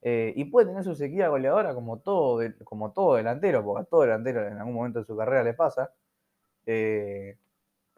Eh, 0.00 0.32
y 0.36 0.44
puede 0.44 0.68
tener 0.68 0.84
su 0.84 0.94
sequía 0.94 1.28
goleadora 1.28 1.74
como 1.74 1.98
todo, 1.98 2.40
como 2.64 2.92
todo 2.92 3.16
delantero, 3.16 3.64
porque 3.64 3.82
a 3.82 3.84
todo 3.84 4.02
delantero 4.02 4.46
en 4.46 4.58
algún 4.58 4.74
momento 4.74 5.00
de 5.00 5.04
su 5.04 5.16
carrera 5.16 5.42
le 5.42 5.54
pasa. 5.54 5.92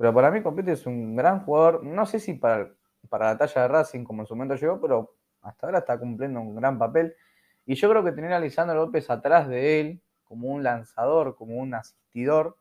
Pero 0.00 0.14
para 0.14 0.30
mí 0.30 0.42
Copetti 0.42 0.70
es 0.70 0.86
un 0.86 1.14
gran 1.14 1.40
jugador. 1.44 1.84
No 1.84 2.06
sé 2.06 2.20
si 2.20 2.32
para, 2.32 2.72
para 3.10 3.26
la 3.26 3.36
talla 3.36 3.60
de 3.60 3.68
Racing 3.68 4.02
como 4.02 4.22
en 4.22 4.26
su 4.26 4.34
momento 4.34 4.54
llegó, 4.54 4.80
pero 4.80 5.14
hasta 5.42 5.66
ahora 5.66 5.80
está 5.80 5.98
cumpliendo 5.98 6.40
un 6.40 6.56
gran 6.56 6.78
papel. 6.78 7.14
Y 7.66 7.74
yo 7.74 7.90
creo 7.90 8.02
que 8.02 8.12
tener 8.12 8.32
a 8.32 8.40
Lisandro 8.40 8.76
López 8.76 9.10
atrás 9.10 9.46
de 9.46 9.78
él, 9.78 10.00
como 10.24 10.48
un 10.48 10.62
lanzador, 10.62 11.36
como 11.36 11.56
un 11.56 11.74
asistidor, 11.74 12.56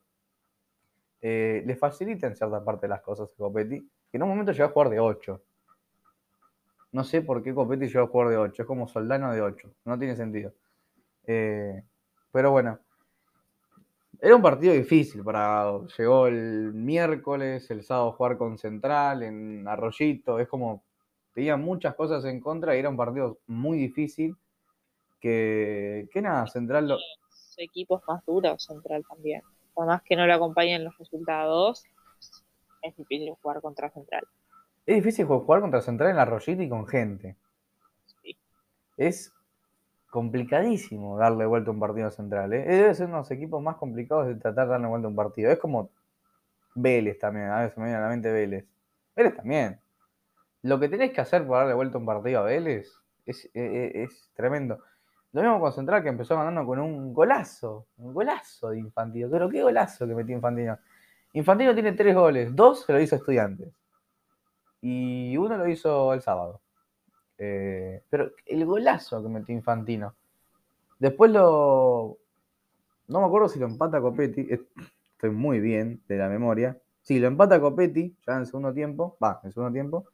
eh, 1.22 1.64
le 1.66 1.78
facilita 1.78 2.28
en 2.28 2.36
cierta 2.36 2.62
parte 2.62 2.90
las 2.90 3.00
cosas 3.00 3.32
a 3.32 3.38
Copetti, 3.38 3.90
que 4.12 4.18
en 4.18 4.24
un 4.24 4.28
momento 4.28 4.52
llegó 4.52 4.66
a 4.66 4.74
jugar 4.74 4.90
de 4.90 5.00
8. 5.00 5.42
No 6.92 7.06
sé 7.06 7.22
por 7.22 7.42
qué 7.42 7.54
Copetti 7.54 7.88
llegó 7.88 8.04
a 8.04 8.08
jugar 8.08 8.28
de 8.28 8.38
8, 8.38 8.64
es 8.64 8.68
como 8.68 8.86
Soldano 8.90 9.32
de 9.32 9.42
8, 9.42 9.76
no 9.86 9.98
tiene 9.98 10.18
sentido. 10.18 10.52
Eh, 11.26 11.86
pero 12.34 12.52
bueno, 12.52 12.80
era 14.22 14.36
un 14.36 14.42
partido 14.42 14.74
difícil 14.74 15.24
para 15.24 15.80
Llegó 15.98 16.28
el 16.28 16.74
miércoles, 16.74 17.70
el 17.72 17.84
sábado 17.84 18.12
jugar 18.14 18.38
con 18.38 18.58
Central, 18.58 19.24
en 19.24 19.68
Arroyito, 19.68 20.40
es 20.40 20.48
como, 20.48 20.84
tenía 21.34 21.58
muchas 21.58 21.96
cosas 21.96 22.26
en 22.26 22.40
contra 22.40 22.76
y 22.76 22.80
era 22.80 22.90
un 22.90 22.98
partido 22.98 23.40
muy 23.48 23.78
difícil. 23.78 24.36
Que, 25.20 26.08
que 26.14 26.22
nada, 26.22 26.48
Central 26.48 26.88
lo, 26.88 26.94
Los 26.96 27.58
equipos 27.58 28.02
más 28.08 28.26
duros, 28.26 28.64
Central 28.64 29.04
también. 29.08 29.42
Por 29.74 29.86
más 29.86 30.02
que 30.02 30.16
no 30.16 30.26
le 30.26 30.34
acompañen 30.34 30.86
los 30.86 30.98
resultados, 30.98 31.84
es 32.82 32.96
difícil 32.96 33.34
jugar 33.42 33.62
contra 33.62 33.90
Central. 33.90 34.26
Es 34.86 34.96
difícil 34.96 35.26
jugar 35.26 35.62
contra 35.62 35.82
Central 35.82 36.12
en 36.12 36.20
Arroyito 36.20 36.62
y 36.62 36.70
con 36.70 36.88
gente. 36.88 37.36
Sí. 38.22 38.38
Es 38.96 39.34
complicadísimo 40.10 41.18
darle 41.18 41.46
vuelta 41.46 41.70
a 41.70 41.74
un 41.74 41.80
partido 41.80 42.10
Central. 42.12 42.52
¿eh? 42.54 42.66
Debe 42.66 42.94
ser 42.96 43.08
uno 43.08 43.18
de 43.18 43.22
los 43.22 43.32
equipos 43.32 43.62
más 43.62 43.76
complicados 43.78 44.28
de 44.28 44.36
tratar 44.36 44.66
de 44.66 44.72
darle 44.72 44.88
vuelta 44.88 45.08
a 45.08 45.10
un 45.10 45.16
partido. 45.16 45.52
Es 45.52 45.60
como 45.60 45.90
Vélez 46.76 47.20
también, 47.20 47.48
a 47.50 47.62
veces 47.62 47.78
me 47.78 47.86
viene 47.86 47.98
a 47.98 48.02
la 48.02 48.10
mente 48.10 48.32
Vélez. 48.32 48.66
Vélez 49.16 49.36
también. 49.36 49.80
Lo 50.62 50.80
que 50.80 50.90
tenés 50.90 51.12
que 51.12 51.22
hacer 51.22 51.46
para 51.48 51.60
darle 51.62 51.74
vuelta 51.74 51.98
a 51.98 52.00
un 52.02 52.06
partido 52.06 52.40
a 52.40 52.44
Vélez 52.44 52.88
es, 53.26 53.46
es- 53.46 53.50
es- 53.54 53.96
es 53.96 54.32
tremendo. 54.34 54.80
Lo 55.32 55.42
mismo 55.42 55.60
con 55.60 55.72
Central 55.74 56.02
que 56.02 56.10
empezó 56.10 56.36
ganando 56.36 56.66
con 56.66 56.80
un 56.80 57.14
golazo. 57.14 57.86
Un 57.98 58.14
golazo 58.14 58.70
de 58.70 58.80
Infantino. 58.80 59.30
Pero 59.30 59.48
qué 59.50 59.62
golazo 59.62 60.08
que 60.08 60.16
metió 60.16 60.36
Infantino. 60.36 60.78
Infantino 61.34 61.74
tiene 61.76 61.92
tres 61.94 62.16
goles. 62.16 62.56
Dos 62.56 62.84
se 62.86 62.94
lo 62.94 63.00
hizo 63.00 63.16
Estudiantes. 63.16 63.72
Y 64.82 65.38
uno 65.38 65.58
lo 65.58 65.68
hizo 65.68 66.14
el 66.14 66.22
sábado. 66.22 66.62
Eh, 67.40 68.04
pero 68.10 68.32
el 68.46 68.66
golazo 68.66 69.24
que 69.24 69.30
metió 69.30 69.56
Infantino. 69.56 70.14
Después 71.00 71.32
lo. 71.32 72.18
No 73.08 73.22
me 73.22 73.26
acuerdo 73.28 73.50
si 73.50 73.60
lo 73.60 73.66
empata 73.68 74.02
Copetti. 74.02 74.48
Estoy 74.52 75.32
muy 75.32 75.60
bien 75.60 76.02
de 76.08 76.18
la 76.18 76.30
memoria. 76.30 76.78
Sí, 77.02 77.20
lo 77.20 77.28
empata 77.28 77.60
Copetti 77.62 78.16
ya 78.28 78.38
en 78.38 78.46
segundo 78.46 78.74
tiempo. 78.74 79.18
Va, 79.24 79.40
en 79.44 79.52
segundo 79.52 79.74
tiempo. 79.74 80.06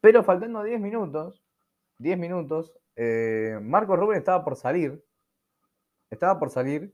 Pero 0.00 0.24
faltando 0.24 0.62
10 0.62 0.80
minutos. 0.80 1.42
10 1.98 2.18
minutos. 2.18 2.72
eh, 2.96 3.58
Marco 3.62 3.94
Rubén 3.96 4.18
estaba 4.18 4.42
por 4.44 4.56
salir. 4.56 5.04
Estaba 6.10 6.38
por 6.38 6.50
salir. 6.50 6.92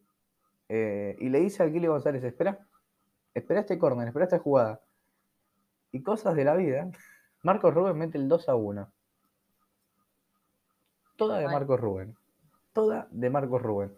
eh, 0.68 1.16
y 1.20 1.28
le 1.28 1.40
dice 1.40 1.62
a 1.62 1.70
Kili 1.72 1.86
González: 1.86 2.24
Espera. 2.24 2.58
espera 3.34 3.60
este 3.60 3.78
córner, 3.78 4.08
espera 4.08 4.24
esta 4.24 4.38
jugada. 4.40 4.80
Y 5.92 6.02
cosas 6.02 6.34
de 6.34 6.44
la 6.44 6.56
vida. 6.56 6.90
Marcos 7.42 7.72
Rubén 7.74 7.96
mete 7.98 8.18
el 8.18 8.28
2 8.28 8.48
a 8.48 8.56
1. 8.56 8.92
Toda 11.16 11.38
de 11.38 11.46
Marcos 11.46 11.80
Rubén. 11.80 12.16
Toda 12.72 13.08
de 13.10 13.30
Marcos 13.30 13.62
Rubén. 13.62 13.92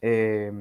Eh, 0.00 0.52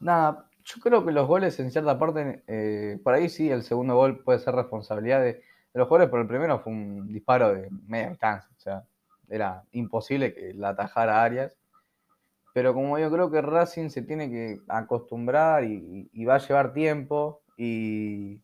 nada, 0.00 0.46
yo 0.64 0.80
creo 0.80 1.04
que 1.04 1.12
los 1.12 1.26
goles 1.26 1.58
en 1.60 1.70
cierta 1.70 1.98
parte, 1.98 2.42
eh, 2.46 3.00
por 3.02 3.14
ahí 3.14 3.28
sí, 3.28 3.50
el 3.50 3.62
segundo 3.62 3.96
gol 3.96 4.22
puede 4.22 4.38
ser 4.38 4.54
responsabilidad 4.54 5.20
de, 5.20 5.42
los 5.74 5.88
jugadores, 5.88 6.10
pero 6.10 6.22
el 6.22 6.28
primero 6.28 6.60
fue 6.60 6.72
un 6.72 7.12
disparo 7.12 7.54
de 7.54 7.68
media 7.86 8.10
distancia. 8.10 8.50
O 8.54 8.60
sea, 8.60 8.84
era 9.28 9.64
imposible 9.72 10.34
que 10.34 10.52
la 10.54 10.70
atajara 10.70 11.22
Arias. 11.22 11.56
Pero 12.52 12.74
como 12.74 12.98
yo 12.98 13.10
creo 13.10 13.30
que 13.30 13.40
Racing 13.40 13.88
se 13.88 14.02
tiene 14.02 14.28
que 14.28 14.60
acostumbrar 14.68 15.64
y, 15.64 16.24
va 16.26 16.34
a 16.34 16.46
llevar 16.46 16.74
tiempo. 16.74 17.42
Y, 17.56 18.42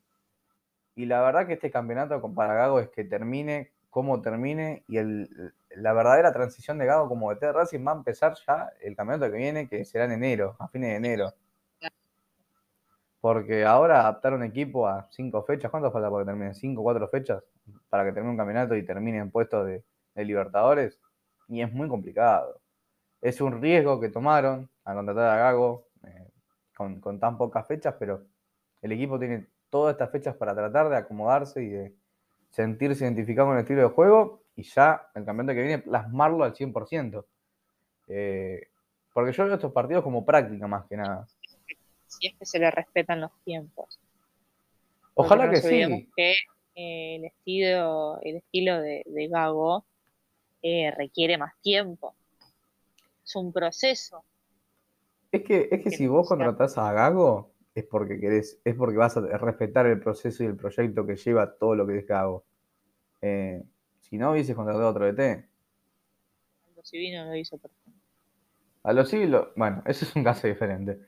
y, 0.94 1.04
la 1.04 1.20
verdad 1.20 1.46
que 1.46 1.54
este 1.54 1.70
campeonato 1.70 2.20
para 2.34 2.54
Gago 2.54 2.80
es 2.80 2.88
que 2.88 3.04
termine 3.04 3.72
como 3.90 4.20
termine. 4.20 4.84
Y 4.88 4.98
el, 4.98 5.52
la 5.76 5.92
verdadera 5.92 6.32
transición 6.32 6.78
de 6.78 6.86
Gago 6.86 7.08
como 7.08 7.34
de 7.34 7.52
Racing 7.52 7.86
va 7.86 7.92
a 7.92 7.96
empezar 7.96 8.34
ya 8.46 8.70
el 8.80 8.96
campeonato 8.96 9.30
que 9.30 9.38
viene, 9.38 9.68
que 9.68 9.84
será 9.84 10.04
en 10.04 10.12
enero, 10.12 10.56
a 10.58 10.68
fines 10.68 10.90
de 10.90 10.96
enero. 10.96 11.34
Porque 13.20 13.64
ahora 13.64 14.00
adaptar 14.00 14.32
un 14.32 14.44
equipo 14.44 14.86
a 14.86 15.08
cinco 15.10 15.42
fechas, 15.42 15.70
¿cuánto 15.70 15.90
falta 15.90 16.08
para 16.10 16.22
que 16.22 16.26
termine? 16.26 16.54
¿Cinco, 16.54 16.82
cuatro 16.82 17.08
fechas? 17.08 17.42
Para 17.88 18.04
que 18.04 18.12
termine 18.12 18.30
un 18.30 18.36
campeonato 18.36 18.76
y 18.76 18.84
termine 18.84 19.18
en 19.18 19.30
puestos 19.30 19.66
de, 19.66 19.84
Libertadores. 20.14 20.98
Y 21.46 21.62
es 21.62 21.72
muy 21.72 21.88
complicado. 21.88 22.60
Es 23.20 23.40
un 23.40 23.62
riesgo 23.62 24.00
que 24.00 24.08
tomaron 24.08 24.68
a 24.84 24.94
contratar 24.94 25.30
a 25.30 25.36
Gago 25.36 25.86
eh, 26.04 26.28
con, 26.76 27.00
con, 27.00 27.20
tan 27.20 27.38
pocas 27.38 27.66
fechas, 27.68 27.94
pero 28.00 28.24
el 28.82 28.92
equipo 28.92 29.18
tiene 29.18 29.46
todas 29.70 29.92
estas 29.92 30.10
fechas 30.10 30.34
para 30.34 30.56
tratar 30.56 30.88
de 30.88 30.96
acomodarse 30.96 31.62
y 31.62 31.68
de 31.68 31.94
sentirse 32.50 33.04
identificado 33.04 33.48
con 33.48 33.56
el 33.56 33.62
estilo 33.62 33.82
de 33.82 33.88
juego 33.88 34.42
y 34.56 34.62
ya 34.62 35.10
el 35.14 35.24
campeonato 35.24 35.54
que 35.54 35.62
viene 35.62 35.82
plasmarlo 35.82 36.44
al 36.44 36.54
100%. 36.54 37.24
Eh, 38.08 38.68
porque 39.12 39.32
yo 39.32 39.44
veo 39.44 39.54
estos 39.54 39.72
partidos 39.72 40.02
como 40.02 40.24
práctica 40.24 40.66
más 40.66 40.86
que 40.86 40.96
nada 40.96 41.26
si 42.08 42.28
es 42.28 42.34
que 42.36 42.46
se 42.46 42.58
le 42.58 42.70
respetan 42.70 43.20
los 43.20 43.30
tiempos. 43.44 44.00
Ojalá 45.14 45.50
que 45.50 45.56
sí. 45.58 46.08
que 46.16 46.32
eh, 46.74 47.16
el 47.16 47.24
estilo, 47.24 48.20
el 48.22 48.36
estilo 48.36 48.80
de, 48.80 49.28
Gago 49.30 49.84
eh, 50.62 50.92
requiere 50.96 51.38
más 51.38 51.52
tiempo. 51.60 52.14
Es 53.24 53.36
un 53.36 53.52
proceso. 53.52 54.24
Es 55.30 55.42
que, 55.42 55.68
es 55.70 55.82
que, 55.82 55.90
si 55.90 56.06
vos 56.06 56.26
contratás 56.26 56.78
a 56.78 56.92
Gago, 56.92 57.50
es 57.78 57.84
porque 57.84 58.18
querés, 58.18 58.60
es 58.64 58.74
porque 58.74 58.96
vas 58.96 59.16
a 59.16 59.20
respetar 59.20 59.86
el 59.86 60.00
proceso 60.00 60.42
y 60.42 60.46
el 60.46 60.56
proyecto 60.56 61.06
que 61.06 61.16
lleva 61.16 61.54
todo 61.54 61.74
lo 61.74 61.86
que 61.86 61.98
es 61.98 62.06
Gago. 62.06 62.44
Eh, 63.20 63.62
si 64.00 64.16
no 64.16 64.32
hubieses 64.32 64.56
contratado 64.56 64.88
otro 64.88 65.06
DT. 65.06 65.48
Aldo 66.68 66.82
Civino 66.84 67.24
lo 67.24 67.36
hizo 67.36 67.58
perfecto. 67.58 67.90
A 68.84 68.92
los 68.92 69.12
bueno, 69.56 69.82
eso 69.86 70.04
es 70.04 70.16
un 70.16 70.24
caso 70.24 70.46
diferente. 70.46 70.98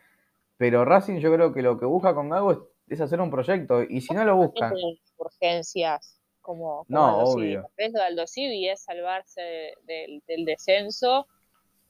Pero 0.56 0.84
Racing 0.84 1.18
yo 1.20 1.32
creo 1.32 1.52
que 1.54 1.62
lo 1.62 1.78
que 1.78 1.86
busca 1.86 2.14
con 2.14 2.28
Gago 2.28 2.68
es, 2.86 3.00
hacer 3.00 3.20
un 3.20 3.30
proyecto. 3.30 3.82
Y 3.82 4.00
si 4.00 4.12
no 4.12 4.24
lo 4.24 4.36
busca. 4.36 4.72
urgencias 5.16 6.20
como, 6.40 6.84
no, 6.88 7.20
Aldo 7.20 7.30
obvio. 7.32 7.70
de 7.76 8.02
Aldo 8.02 8.26
Civi 8.26 8.68
es 8.68 8.82
salvarse 8.82 9.74
del, 9.84 10.44
descenso, 10.44 11.26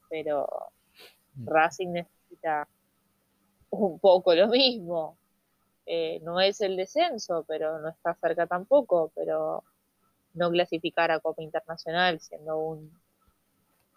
pero 0.09 0.47
mm. 1.35 1.49
Racing 1.49 1.93
necesita 1.93 2.69
un 3.71 3.99
poco 3.99 4.35
lo 4.35 4.49
mismo. 4.49 5.17
Eh, 5.87 6.21
no 6.23 6.41
es 6.41 6.61
el 6.61 6.77
descenso, 6.77 7.45
pero 7.49 7.81
no 7.81 7.89
está 7.89 8.15
cerca 8.15 8.47
tampoco, 8.47 9.11
pero 9.15 9.65
no 10.35 10.50
clasificar 10.50 11.11
a 11.11 11.21
Copa 11.21 11.43
Internacional 11.43 12.21
siendo 12.21 12.59
un, 12.59 12.93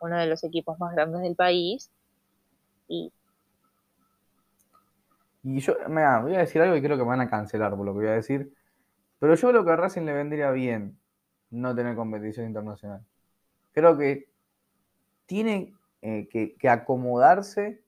uno 0.01 0.18
de 0.18 0.25
los 0.25 0.44
equipos 0.44 0.80
más 0.80 0.94
grandes 0.94 1.22
del 1.22 1.36
país 1.36 1.92
y 2.88 3.12
yo, 5.44 5.75
mira, 5.89 6.20
voy 6.20 6.36
a 6.36 6.39
decir 6.39 6.62
algo 6.62 6.75
y 6.75 6.82
creo 6.82 6.98
que 6.98 7.03
me 7.03 7.10
van 7.10 7.22
a 7.22 7.30
cancelar 7.30 7.75
por 7.75 7.86
lo 7.86 7.94
que 7.94 8.00
voy 8.00 8.08
a 8.08 8.13
decir. 8.13 8.53
Pero 9.20 9.36
yo 9.36 9.50
creo 9.50 9.65
que 9.65 9.72
a 9.72 9.75
Racing 9.75 10.03
le 10.03 10.13
vendría 10.13 10.51
bien 10.51 10.98
no 11.50 11.75
tener 11.75 11.96
competición 11.96 12.48
internacional. 12.48 13.06
Creo 13.74 13.98
que 13.98 14.30
tiene 15.25 15.74
eh, 16.01 16.27
que, 16.30 16.70
acomodarse 16.70 17.82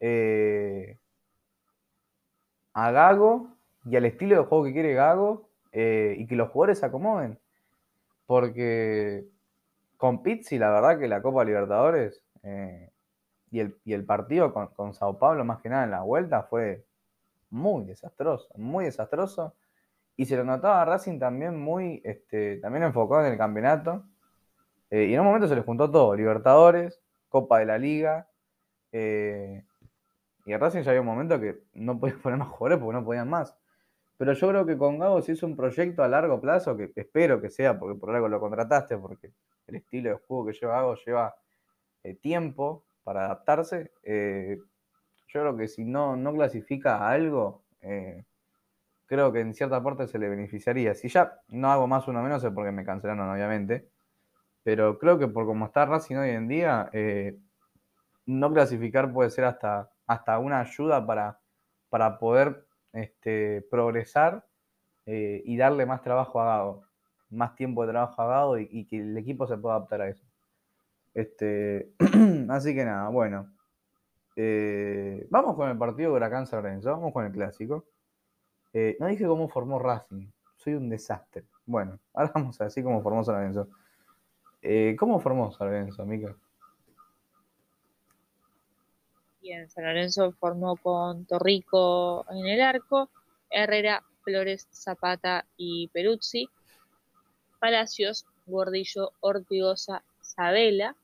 eh, 0.00 0.98
a 2.86 2.90
Gago 2.90 3.48
y 3.84 3.96
al 3.96 4.04
estilo 4.04 4.36
de 4.36 4.44
juego 4.44 4.64
que 4.64 4.72
quiere 4.72 4.94
Gago 4.94 5.48
eh, 5.72 6.16
y 6.18 6.26
que 6.26 6.36
los 6.36 6.50
jugadores 6.50 6.78
se 6.78 6.86
acomoden. 6.86 7.38
Porque 8.26 9.26
con 9.96 10.22
Pizzi, 10.22 10.58
la 10.58 10.70
verdad 10.70 10.98
que 10.98 11.08
la 11.08 11.22
Copa 11.22 11.44
Libertadores 11.44 12.22
y 13.50 13.92
el, 13.92 14.04
partido 14.04 14.52
con, 14.52 14.94
Sao 14.94 15.18
Paulo, 15.18 15.44
más 15.44 15.60
que 15.60 15.68
nada 15.68 15.84
en 15.84 15.90
la 15.90 16.02
vuelta, 16.02 16.42
fue 16.44 16.84
muy 17.50 17.84
desastroso, 17.84 18.48
muy 18.56 18.84
desastroso. 18.84 19.54
Y 20.16 20.26
se 20.26 20.36
lo 20.36 20.44
notaba 20.44 20.82
a 20.82 20.84
Racing 20.84 21.18
también 21.18 21.58
muy, 21.58 22.02
este, 22.04 22.58
también 22.58 22.84
enfocado 22.84 23.24
en 23.24 23.32
el 23.32 23.38
campeonato. 23.38 24.04
Eh, 24.90 25.04
y 25.04 25.14
en 25.14 25.20
un 25.20 25.26
momento 25.26 25.48
se 25.48 25.56
les 25.56 25.64
juntó 25.64 25.90
todo, 25.90 26.14
Libertadores, 26.14 27.00
Copa 27.28 27.60
de 27.60 27.66
la 27.66 27.78
Liga. 27.78 28.28
Eh, 28.92 29.64
y 30.48 30.56
Racing 30.56 30.80
ya 30.80 30.92
había 30.92 31.02
un 31.02 31.06
momento 31.06 31.38
que 31.38 31.60
no 31.74 32.00
podía 32.00 32.16
poner 32.22 32.38
más 32.38 32.48
jugadores 32.48 32.82
porque 32.82 32.98
no 32.98 33.04
podían 33.04 33.28
más. 33.28 33.54
Pero 34.16 34.32
yo 34.32 34.48
creo 34.48 34.66
que 34.66 34.78
con 34.78 34.98
Gago 34.98 35.20
se 35.22 35.32
hizo 35.32 35.46
un 35.46 35.56
proyecto 35.56 36.02
a 36.02 36.08
largo 36.08 36.40
plazo, 36.40 36.76
que 36.76 36.90
espero 36.96 37.40
que 37.40 37.50
sea, 37.50 37.78
porque 37.78 37.98
por 38.00 38.14
algo 38.14 38.28
lo 38.28 38.40
contrataste, 38.40 38.96
porque 38.96 39.32
el 39.66 39.76
estilo 39.76 40.10
de 40.10 40.16
juego 40.16 40.46
que 40.46 40.54
lleva 40.54 40.76
Gago 40.76 40.96
lleva 41.06 41.36
eh, 42.02 42.14
tiempo, 42.14 42.84
para 43.04 43.26
adaptarse. 43.26 43.92
Eh, 44.02 44.58
yo 45.28 45.40
creo 45.40 45.56
que 45.56 45.68
si 45.68 45.84
no, 45.84 46.16
no 46.16 46.32
clasifica 46.34 46.96
a 46.96 47.10
algo, 47.10 47.62
eh, 47.80 48.24
creo 49.06 49.32
que 49.32 49.40
en 49.40 49.54
cierta 49.54 49.82
parte 49.82 50.08
se 50.08 50.18
le 50.18 50.28
beneficiaría. 50.28 50.94
Si 50.94 51.08
ya 51.08 51.40
no 51.48 51.70
hago 51.70 51.86
más 51.86 52.08
uno 52.08 52.22
menos 52.22 52.42
es 52.42 52.50
porque 52.52 52.72
me 52.72 52.84
cancelaron, 52.84 53.28
obviamente. 53.28 53.88
Pero 54.62 54.98
creo 54.98 55.18
que 55.18 55.28
por 55.28 55.46
como 55.46 55.66
está 55.66 55.86
Racing 55.86 56.16
hoy 56.16 56.30
en 56.30 56.48
día, 56.48 56.90
no 58.26 58.52
clasificar 58.52 59.12
puede 59.12 59.30
ser 59.30 59.44
hasta, 59.44 59.90
hasta 60.08 60.40
una 60.40 60.60
ayuda 60.60 61.06
para, 61.06 61.38
para 61.88 62.18
poder 62.18 62.66
este, 62.92 63.64
progresar 63.70 64.44
y 65.06 65.56
darle 65.56 65.86
más 65.86 66.02
trabajo 66.02 66.38
a 66.38 66.78
más 67.30 67.54
tiempo 67.54 67.86
de 67.86 67.92
trabajo 67.92 68.20
a 68.20 68.60
y 68.60 68.84
que 68.86 68.98
el 68.98 69.16
equipo 69.16 69.46
se 69.46 69.56
pueda 69.56 69.76
adaptar 69.76 70.02
a 70.02 70.08
eso. 70.08 70.26
Este, 71.14 71.92
así 72.48 72.74
que 72.74 72.84
nada, 72.84 73.08
bueno. 73.08 73.50
Eh, 74.36 75.26
vamos 75.30 75.56
con 75.56 75.68
el 75.68 75.76
partido 75.76 76.10
de 76.10 76.16
Huracán 76.16 76.46
San 76.46 76.80
vamos 76.80 77.12
con 77.12 77.26
el 77.26 77.32
clásico. 77.32 77.86
Eh, 78.72 78.96
no 79.00 79.08
dije 79.08 79.26
cómo 79.26 79.48
formó 79.48 79.80
Racing, 79.80 80.28
soy 80.56 80.74
un 80.74 80.88
desastre. 80.88 81.44
Bueno, 81.66 81.98
ahora 82.14 82.30
vamos 82.34 82.60
a 82.60 82.64
decir 82.64 82.84
cómo 82.84 83.02
formó 83.02 83.24
San. 83.24 83.66
Eh, 84.62 84.96
¿Cómo 84.98 85.18
formó 85.18 85.50
San 85.50 85.68
Lorenzo, 85.68 86.04
Mica? 86.06 86.36
Bien, 89.48 89.66
San 89.70 89.84
Lorenzo 89.84 90.30
formó 90.32 90.76
con 90.76 91.24
Torrico 91.24 92.26
en 92.30 92.46
el 92.48 92.60
arco, 92.60 93.08
Herrera, 93.48 94.04
Flores, 94.22 94.68
Zapata 94.70 95.46
y 95.56 95.88
Peruzzi, 95.88 96.50
Palacios, 97.58 98.26
Gordillo, 98.44 99.12
Ortigosa, 99.20 100.04
Sabela, 100.20 100.94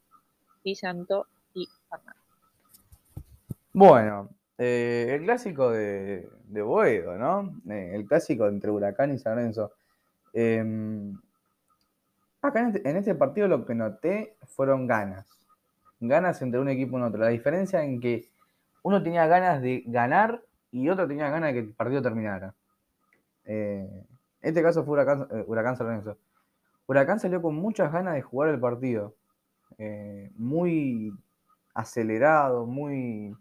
Santo 0.74 1.26
y 1.54 1.66
Fernando. 1.88 2.20
Bueno, 3.72 4.28
eh, 4.58 5.06
el 5.14 5.22
clásico 5.22 5.70
de, 5.70 6.28
de 6.44 6.60
Boedo, 6.60 7.16
¿no? 7.16 7.50
Eh, 7.72 7.92
el 7.94 8.04
clásico 8.04 8.46
entre 8.46 8.70
Huracán 8.70 9.14
y 9.14 9.18
San 9.18 9.36
Lorenzo. 9.36 9.72
Em, 10.34 11.18
acá 12.42 12.68
este, 12.68 12.86
en 12.86 12.98
este, 12.98 13.14
partido 13.14 13.48
lo 13.48 13.64
que 13.64 13.74
noté 13.74 14.36
fueron 14.48 14.86
ganas. 14.86 15.26
Ganas 15.98 16.42
entre 16.42 16.60
un 16.60 16.68
equipo 16.68 16.98
y 16.98 17.02
otro. 17.02 17.20
La 17.20 17.28
diferencia 17.28 17.82
en 17.82 17.98
que 18.02 18.34
uno 18.85 19.03
tenía 19.03 19.26
ganas 19.26 19.61
de 19.61 19.83
ganar 19.87 20.43
y 20.71 20.88
otro 20.88 21.09
tenía 21.09 21.31
ganas 21.31 21.49
de 21.49 21.55
que 21.55 21.69
el 21.69 21.75
partido 21.75 22.03
terminara. 22.03 22.55
Eh, 23.47 24.07
este 24.41 24.62
caso 24.62 24.85
fue 24.85 24.93
Huracán, 24.93 25.26
Huracán 25.47 25.76
San 25.76 25.87
Lorenzo. 25.87 26.19
Huracán 26.87 27.19
salió 27.19 27.41
con 27.41 27.55
muchas 27.55 27.91
ganas 27.91 28.14
de 28.14 28.23
jugar 28.23 28.50
el 28.50 28.61
partido. 28.61 29.14
Eh, 29.79 30.31
muy 30.37 31.12
acelerado, 31.73 32.67
muy 32.67 33.35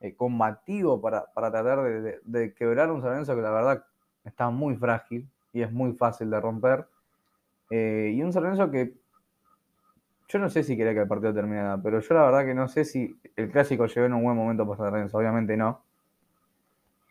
eh, 0.00 0.14
combativo 0.14 1.00
para, 1.00 1.24
tratar 1.34 1.82
de, 2.22 2.54
quebrar 2.54 2.90
un 2.90 3.00
San 3.00 3.24
que 3.24 3.42
la 3.42 3.50
verdad 3.50 3.84
está 4.22 4.50
muy 4.50 4.76
frágil 4.76 5.28
y 5.54 5.62
es 5.62 5.72
muy 5.72 5.94
fácil 5.94 6.30
de 6.30 6.40
romper. 6.40 6.86
Eh, 7.70 8.12
y 8.14 8.22
un 8.22 8.32
San 8.32 8.70
que 8.70 8.92
yo 10.28 10.38
no 10.38 10.48
sé 10.48 10.62
si 10.62 10.76
quería 10.76 10.94
que 10.94 11.00
el 11.00 11.08
partido 11.08 11.34
terminara, 11.34 11.80
pero 11.82 12.00
yo 12.00 12.14
la 12.14 12.24
verdad 12.24 12.44
que 12.44 12.54
no 12.54 12.68
sé 12.68 12.84
si 12.84 13.18
el 13.36 13.50
clásico 13.50 13.86
llegó 13.86 14.06
en 14.06 14.14
un 14.14 14.24
buen 14.24 14.36
momento 14.36 14.66
para 14.66 14.78
San 14.78 14.86
Lorenzo, 14.86 15.18
obviamente 15.18 15.56
no. 15.56 15.82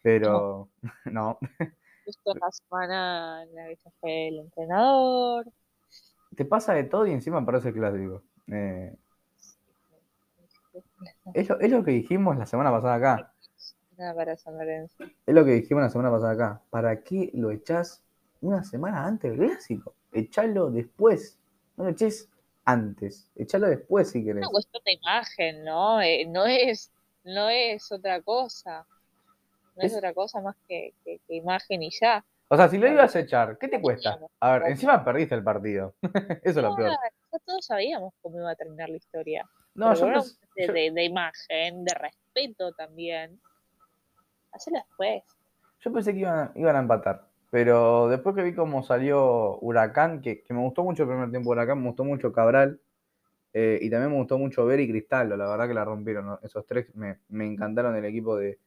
Pero 0.01 0.69
no. 1.05 1.37
Justo 2.05 2.33
la 2.35 2.51
semana 2.51 3.43
en 3.43 3.55
la 3.55 3.67
que 3.67 3.77
se 3.77 3.89
fue 4.01 4.27
el 4.27 4.39
entrenador. 4.39 5.45
Te 6.35 6.43
pasa 6.43 6.73
de 6.73 6.83
todo 6.83 7.07
y 7.07 7.11
encima 7.11 7.45
parece 7.45 7.69
el 7.69 7.75
clásico. 7.75 8.23
Eh, 8.47 8.95
es, 11.33 11.47
lo, 11.47 11.59
es 11.59 11.71
lo 11.71 11.83
que 11.83 11.91
dijimos 11.91 12.37
la 12.37 12.45
semana 12.45 12.71
pasada 12.71 12.95
acá. 12.95 13.33
Nada 13.97 14.15
para 14.15 14.35
San 14.35 14.57
Lorenzo. 14.57 15.03
Es 15.25 15.35
lo 15.35 15.45
que 15.45 15.51
dijimos 15.51 15.83
la 15.83 15.89
semana 15.89 16.11
pasada 16.11 16.31
acá. 16.33 16.61
¿Para 16.69 17.03
qué 17.03 17.29
lo 17.33 17.51
echás 17.51 18.03
una 18.41 18.63
semana 18.63 19.05
antes 19.05 19.37
del 19.37 19.49
clásico? 19.49 19.95
Echalo 20.11 20.71
después. 20.71 21.39
No 21.77 21.85
lo 21.85 21.91
eches 21.91 22.29
antes. 22.65 23.29
Echalo 23.35 23.67
después 23.67 24.09
si 24.11 24.23
querés. 24.23 24.41
Una 24.43 24.51
cuestión 24.51 24.83
de 24.85 24.93
imagen, 24.93 25.63
¿no? 25.63 26.01
Eh, 26.01 26.25
no 26.27 26.45
es, 26.45 26.91
no 27.23 27.49
es 27.49 27.91
otra 27.91 28.21
cosa. 28.21 28.85
No 29.75 29.83
es, 29.83 29.91
Es- 29.91 29.97
otra 29.97 30.13
cosa 30.13 30.41
más 30.41 30.55
que, 30.67 30.93
que- 31.03 31.19
que 31.27 31.35
imagen 31.35 31.83
y 31.83 31.89
ya. 31.99 32.23
O 32.49 32.55
sea, 32.57 32.67
si 32.69 32.77
lo 32.77 32.87
ibas 32.87 33.15
a 33.15 33.19
echar, 33.21 33.57
¿qué 33.57 33.67
te 33.67 33.81
cuesta? 33.81 34.19
A 34.39 34.51
ver, 34.51 34.63
encima 34.69 35.03
perdiste 35.03 35.33
el 35.35 35.43
partido. 35.43 35.95
Eso 36.43 36.59
es 36.59 36.63
lo 36.63 36.69
No, 36.69 36.75
peor. 36.75 36.91
ya 37.31 37.39
todos 37.45 37.65
sabíamos 37.65 38.13
cómo 38.21 38.37
iba 38.37 38.51
a 38.51 38.55
terminar 38.55 38.89
la 38.89 38.97
historia. 38.97 39.49
No, 39.73 39.91
Pero 39.93 40.13
yo, 40.13 40.23
yo- 40.57 40.73
de, 40.73 40.91
de 40.91 41.03
imagen, 41.03 41.83
de 41.83 41.93
respeto 41.95 42.71
también. 42.73 43.41
Hacelo 44.51 44.77
después. 44.77 45.23
yo 45.79 45.91
pensé 45.91 46.13
que 46.13 46.19
iban, 46.19 46.51
iban 46.55 46.75
a 46.75 46.79
empatar. 46.79 47.27
Pero 47.53 48.09
después 48.09 48.35
que 48.35 48.43
vi 48.43 48.55
cómo 48.55 48.83
salió 48.83 49.59
Huracán, 49.59 50.21
que, 50.21 50.43
que 50.43 50.55
me 50.55 50.61
gustó 50.61 50.83
mucho 50.83 51.03
el 51.03 51.09
primer 51.09 51.29
tiempo 51.31 51.51
de 51.51 51.53
Huracán, 51.59 51.79
me 51.81 51.87
gustó 51.89 52.03
mucho 52.03 52.33
Cabral. 52.33 52.81
eh, 53.53 53.79
y 53.81 53.89
también 53.91 54.11
me 54.11 54.17
gustó 54.19 54.37
mucho 54.39 54.65
Ver 54.65 54.79
y 54.81 54.89
Cristaldo, 54.89 55.37
la 55.37 55.47
verdad 55.49 55.67
que 55.69 55.73
la 55.75 55.85
rompieron. 55.85 56.39
Esos 56.43 56.65
tres 56.67 56.95
me, 56.95 57.19
me 57.29 57.45
encantaron 57.47 57.95
el 57.97 58.05
equipo 58.05 58.37
de, 58.37 58.59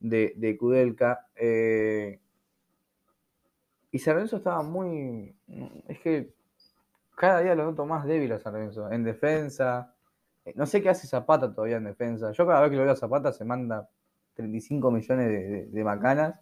de, 0.00 0.34
de 0.36 0.56
Kudelka. 0.58 1.28
eh, 1.36 2.20
y 3.90 3.98
San 3.98 4.18
estaba 4.20 4.62
muy. 4.62 5.34
Es 5.88 5.98
que 6.00 6.32
cada 7.16 7.40
día 7.40 7.54
lo 7.54 7.64
noto 7.64 7.86
más 7.86 8.06
débil 8.06 8.32
a 8.32 8.40
San. 8.40 8.56
En 8.92 9.04
defensa. 9.04 9.94
eh, 10.44 10.52
No 10.56 10.66
sé 10.66 10.82
qué 10.82 10.90
hace 10.90 11.06
Zapata 11.08 11.52
todavía 11.54 11.76
en 11.78 11.84
defensa. 11.84 12.32
Yo 12.32 12.46
cada 12.46 12.62
vez 12.62 12.70
que 12.70 12.76
lo 12.76 12.84
veo 12.84 12.92
a 12.92 12.96
Zapata 12.96 13.32
se 13.32 13.44
manda 13.44 13.88
35 14.34 14.90
millones 14.90 15.28
de, 15.28 15.38
de- 15.48 15.66
de 15.66 15.84
macanas. 15.84 16.36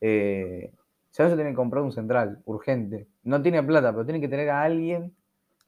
Eh, 0.00 0.72
tiene 1.12 1.50
que 1.50 1.54
comprar 1.54 1.82
un 1.82 1.92
central, 1.92 2.42
urgente. 2.44 3.06
No 3.22 3.40
tiene 3.40 3.62
plata, 3.62 3.92
pero 3.92 4.04
tiene 4.04 4.20
que 4.20 4.28
tener 4.28 4.50
a 4.50 4.62
alguien 4.62 5.14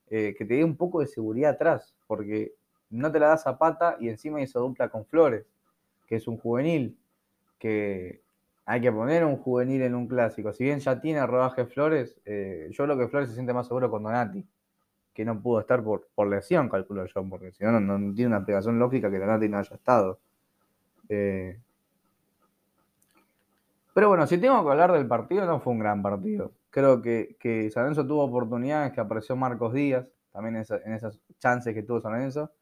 eh, 0.08 0.34
que 0.36 0.44
te 0.44 0.54
dé 0.54 0.64
un 0.64 0.76
poco 0.76 1.00
de 1.00 1.06
seguridad 1.06 1.52
atrás. 1.52 1.94
Porque 2.06 2.54
no 2.90 3.10
te 3.12 3.20
la 3.20 3.28
da 3.28 3.36
Zapata 3.38 3.96
y 4.00 4.08
encima 4.08 4.40
hizo 4.40 4.60
dupla 4.60 4.88
con 4.88 5.06
Flores, 5.06 5.46
que 6.06 6.16
es 6.16 6.26
un 6.26 6.38
juvenil. 6.38 6.98
Que 7.58 8.22
hay 8.66 8.80
que 8.80 8.90
poner 8.90 9.24
un 9.24 9.36
juvenil 9.36 9.82
en 9.82 9.94
un 9.94 10.08
clásico. 10.08 10.52
Si 10.52 10.64
bien 10.64 10.80
ya 10.80 11.00
tiene 11.00 11.24
rodaje 11.26 11.66
Flores, 11.66 12.20
eh, 12.24 12.68
yo 12.72 12.84
creo 12.84 12.98
que 12.98 13.08
Flores 13.08 13.28
se 13.28 13.34
siente 13.34 13.52
más 13.52 13.68
seguro 13.68 13.88
con 13.90 14.02
Donati, 14.02 14.44
que 15.14 15.24
no 15.24 15.40
pudo 15.40 15.60
estar 15.60 15.82
por, 15.82 16.08
por 16.14 16.28
lesión, 16.28 16.68
calculo 16.68 17.06
yo, 17.06 17.28
porque 17.28 17.52
si 17.52 17.64
no, 17.64 17.80
no, 17.80 17.98
no 17.98 18.14
tiene 18.14 18.28
una 18.28 18.38
aplicación 18.38 18.78
lógica 18.78 19.10
que 19.10 19.20
Donati 19.20 19.48
no 19.48 19.58
haya 19.58 19.76
estado. 19.76 20.18
Eh, 21.08 21.60
pero 23.96 24.10
bueno, 24.10 24.26
si 24.26 24.36
tengo 24.36 24.62
que 24.62 24.70
hablar 24.72 24.92
del 24.92 25.08
partido, 25.08 25.46
no 25.46 25.58
fue 25.60 25.72
un 25.72 25.78
gran 25.80 26.02
partido. 26.02 26.52
Creo 26.70 27.00
que, 27.00 27.38
que 27.40 27.70
San 27.70 27.84
Lorenzo 27.84 28.06
tuvo 28.06 28.24
oportunidades, 28.24 28.92
que 28.92 29.00
apareció 29.00 29.36
Marcos 29.36 29.72
Díaz, 29.72 30.06
también 30.32 30.56
en, 30.56 30.62
esa- 30.62 30.82
en 30.84 30.92
esas 30.92 31.18
chances 31.38 31.72
que 31.74 31.82
tuvo 31.82 32.02
San 32.02 32.12
Lorenzo. 32.12 32.52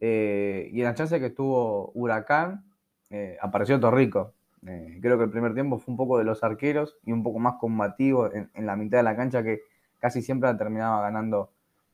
Eh, 0.00 0.68
y 0.72 0.80
en 0.80 0.86
las 0.86 0.94
chances 0.96 1.20
que 1.20 1.30
tuvo 1.30 1.90
Huracán, 1.94 2.64
eh, 3.10 3.38
apareció 3.40 3.80
Torrico. 3.80 4.34
Eh, 4.66 4.98
creo 5.00 5.16
que 5.18 5.24
el 5.24 5.30
primer 5.30 5.54
tiempo 5.54 5.78
fue 5.78 5.92
un 5.92 5.96
poco 5.98 6.18
de 6.18 6.24
los 6.24 6.44
arqueros 6.44 6.98
y 7.04 7.12
un 7.12 7.22
poco 7.22 7.38
más 7.38 7.54
combativo 7.60 8.32
en, 8.32 8.50
en 8.54 8.66
la 8.66 8.76
mitad 8.76 8.98
de 8.98 9.04
la 9.04 9.16
cancha 9.16 9.42
que 9.42 9.60
casi 9.98 10.22
siempre 10.22 10.52
terminaba 10.56 11.00
ganando 11.02 11.52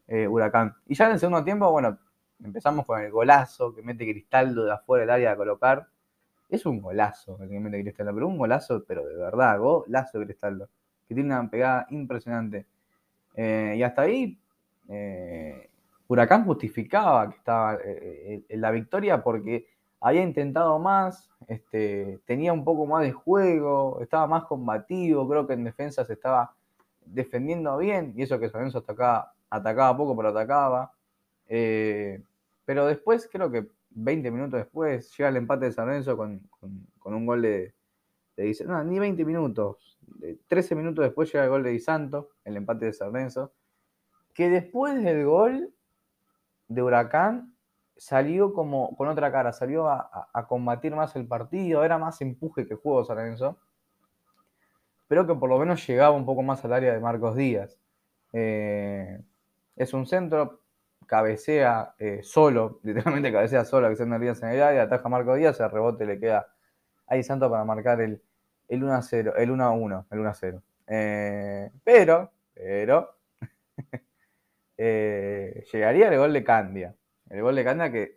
Huracán. 0.09 0.75
Y 0.87 0.95
ya 0.95 1.07
en 1.07 1.12
el 1.12 1.18
segundo 1.21 1.42
tiempo, 1.45 1.71
bueno, 1.71 1.99
empezamos 2.45 2.85
con 2.85 3.01
el 3.01 3.11
golazo 3.11 3.75
que 3.75 3.83
mete 3.83 4.05
Cristaldo 4.11 4.64
de 4.64 4.73
afuera 4.73 5.03
del 5.03 5.11
área 5.11 5.33
a 5.33 5.37
colocar. 5.37 5.88
Es 6.53 6.67
un 6.67 6.83
golazo 6.83 7.38
el 7.41 7.49
que 7.49 7.59
mete 7.59 7.81
Cristaldo, 7.83 8.12
pero 8.12 8.29
un 8.29 8.37
golazo, 8.37 8.85
pero 8.87 9.07
de 9.07 9.17
verdad, 9.17 9.59
golazo 9.59 10.21
Cristaldo, 10.21 10.69
que 11.09 11.15
tiene 11.15 11.31
una 11.35 11.49
pegada 11.49 11.87
impresionante. 11.88 12.67
Eh, 13.35 13.77
y 13.79 13.83
hasta 13.83 14.03
ahí, 14.03 14.38
eh, 14.91 15.71
Huracán 16.09 16.45
justificaba 16.45 17.31
que 17.31 17.38
estaba 17.38 17.77
eh, 17.77 18.45
eh, 18.47 18.57
la 18.59 18.71
victoria 18.71 19.23
porque 19.23 19.67
había 19.99 20.21
intentado 20.21 20.79
más, 20.79 21.31
este, 21.49 22.21
tenía 22.27 22.53
un 22.53 22.65
poco 22.65 22.85
más 22.85 23.03
de 23.03 23.12
juego, 23.12 24.03
estaba 24.03 24.27
más 24.27 24.45
combativo, 24.45 25.27
creo 25.27 25.47
que 25.47 25.55
en 25.55 25.65
defensa 25.65 26.05
se 26.05 26.12
estaba 26.12 26.55
defendiendo 27.07 27.79
bien, 27.79 28.12
y 28.15 28.25
eso 28.25 28.38
que 28.38 28.51
San 28.51 28.61
Lorenzo 28.61 28.81
atacaba, 28.81 29.33
atacaba 29.49 29.97
poco, 29.97 30.15
pero 30.15 30.29
atacaba. 30.29 30.93
Pero 31.49 32.87
después, 32.87 33.27
creo 33.33 33.51
que 33.51 33.69
20 33.95 34.31
minutos 34.31 34.59
después, 34.61 35.15
llega 35.17 35.29
el 35.29 35.37
empate 35.37 35.67
de 35.67 35.73
San 35.73 36.05
con, 36.17 36.39
con- 36.51 36.87
un 37.15 37.27
gol 37.27 37.43
de, 37.43 37.75
de 38.37 38.57
No, 38.67 38.83
ni 38.85 38.99
20 38.99 39.25
minutos. 39.25 39.99
de 40.19 40.39
13 40.47 40.75
minutos 40.75 41.05
después 41.05 41.33
llega 41.33 41.45
el 41.45 41.51
gol 41.51 41.63
de 41.63 41.71
Di 41.71 41.79
Santo, 41.81 42.31
el 42.45 42.57
empate 42.57 42.87
de 42.87 42.93
San. 42.93 43.13
Que 44.35 44.49
después 44.49 45.03
del 45.03 45.25
gol 45.27 45.75
de 46.69 46.83
Huracán 46.83 47.55
salió 47.97 48.53
como 48.55 48.97
con 48.97 49.09
otra 49.09 49.31
cara, 49.31 49.53
salió 49.53 49.89
a, 49.89 50.29
a- 50.33 50.47
combatir 50.47 50.95
más 50.95 51.15
el 51.17 51.27
partido, 51.27 51.85
era 51.85 51.99
más 51.99 52.21
empuje 52.21 52.67
que 52.67 52.75
juego 52.75 53.05
San. 53.05 53.57
Pero 55.09 55.27
que 55.27 55.35
por 55.35 55.51
lo 55.51 55.59
menos 55.59 55.87
llegaba 55.87 56.17
un 56.17 56.25
poco 56.25 56.43
más 56.43 56.65
al 56.65 56.73
área 56.73 56.93
de 56.95 57.01
Marcos 57.01 57.37
Díaz. 57.37 57.79
Eh, 58.33 59.21
es 59.77 59.93
un 59.93 60.07
centro, 60.07 60.62
cabecea 61.12 61.94
eh, 61.98 62.20
solo, 62.22 62.81
literalmente 62.85 63.31
cabecea 63.31 63.66
solo, 63.66 63.87
Alexander 63.87 64.18
Díaz 64.18 64.42
en 64.42 64.48
el 64.48 64.62
área, 64.62 64.85
ataja 64.85 65.05
a 65.05 65.11
Marcos 65.11 65.37
Díaz, 65.37 65.61
el 65.61 65.70
rebote 65.70 66.07
le 66.07 66.18
queda 66.18 66.55
a 67.07 67.16
Di 67.16 67.22
Santo 67.22 67.51
para 67.51 67.66
marcar 67.66 68.01
el, 68.01 68.22
el 68.66 68.83
1 68.83 68.94
a 68.94 69.03
0, 69.03 69.35
el 69.37 69.51
1 69.51 69.62
a 69.62 69.70
1, 69.72 70.07
el 70.11 70.18
1 70.18 70.29
a 70.31 70.35
0. 70.35 70.62
Eh, 70.87 71.70
pero, 71.85 72.33
pero, 72.55 73.14
eh, 74.79 75.62
llegaría 75.70 76.09
el 76.09 76.16
gol 76.16 76.33
de 76.33 76.44
Candia. 76.44 76.94
El 77.29 77.42
gol 77.42 77.57
de 77.57 77.64
Candia 77.64 77.92
que 77.92 78.16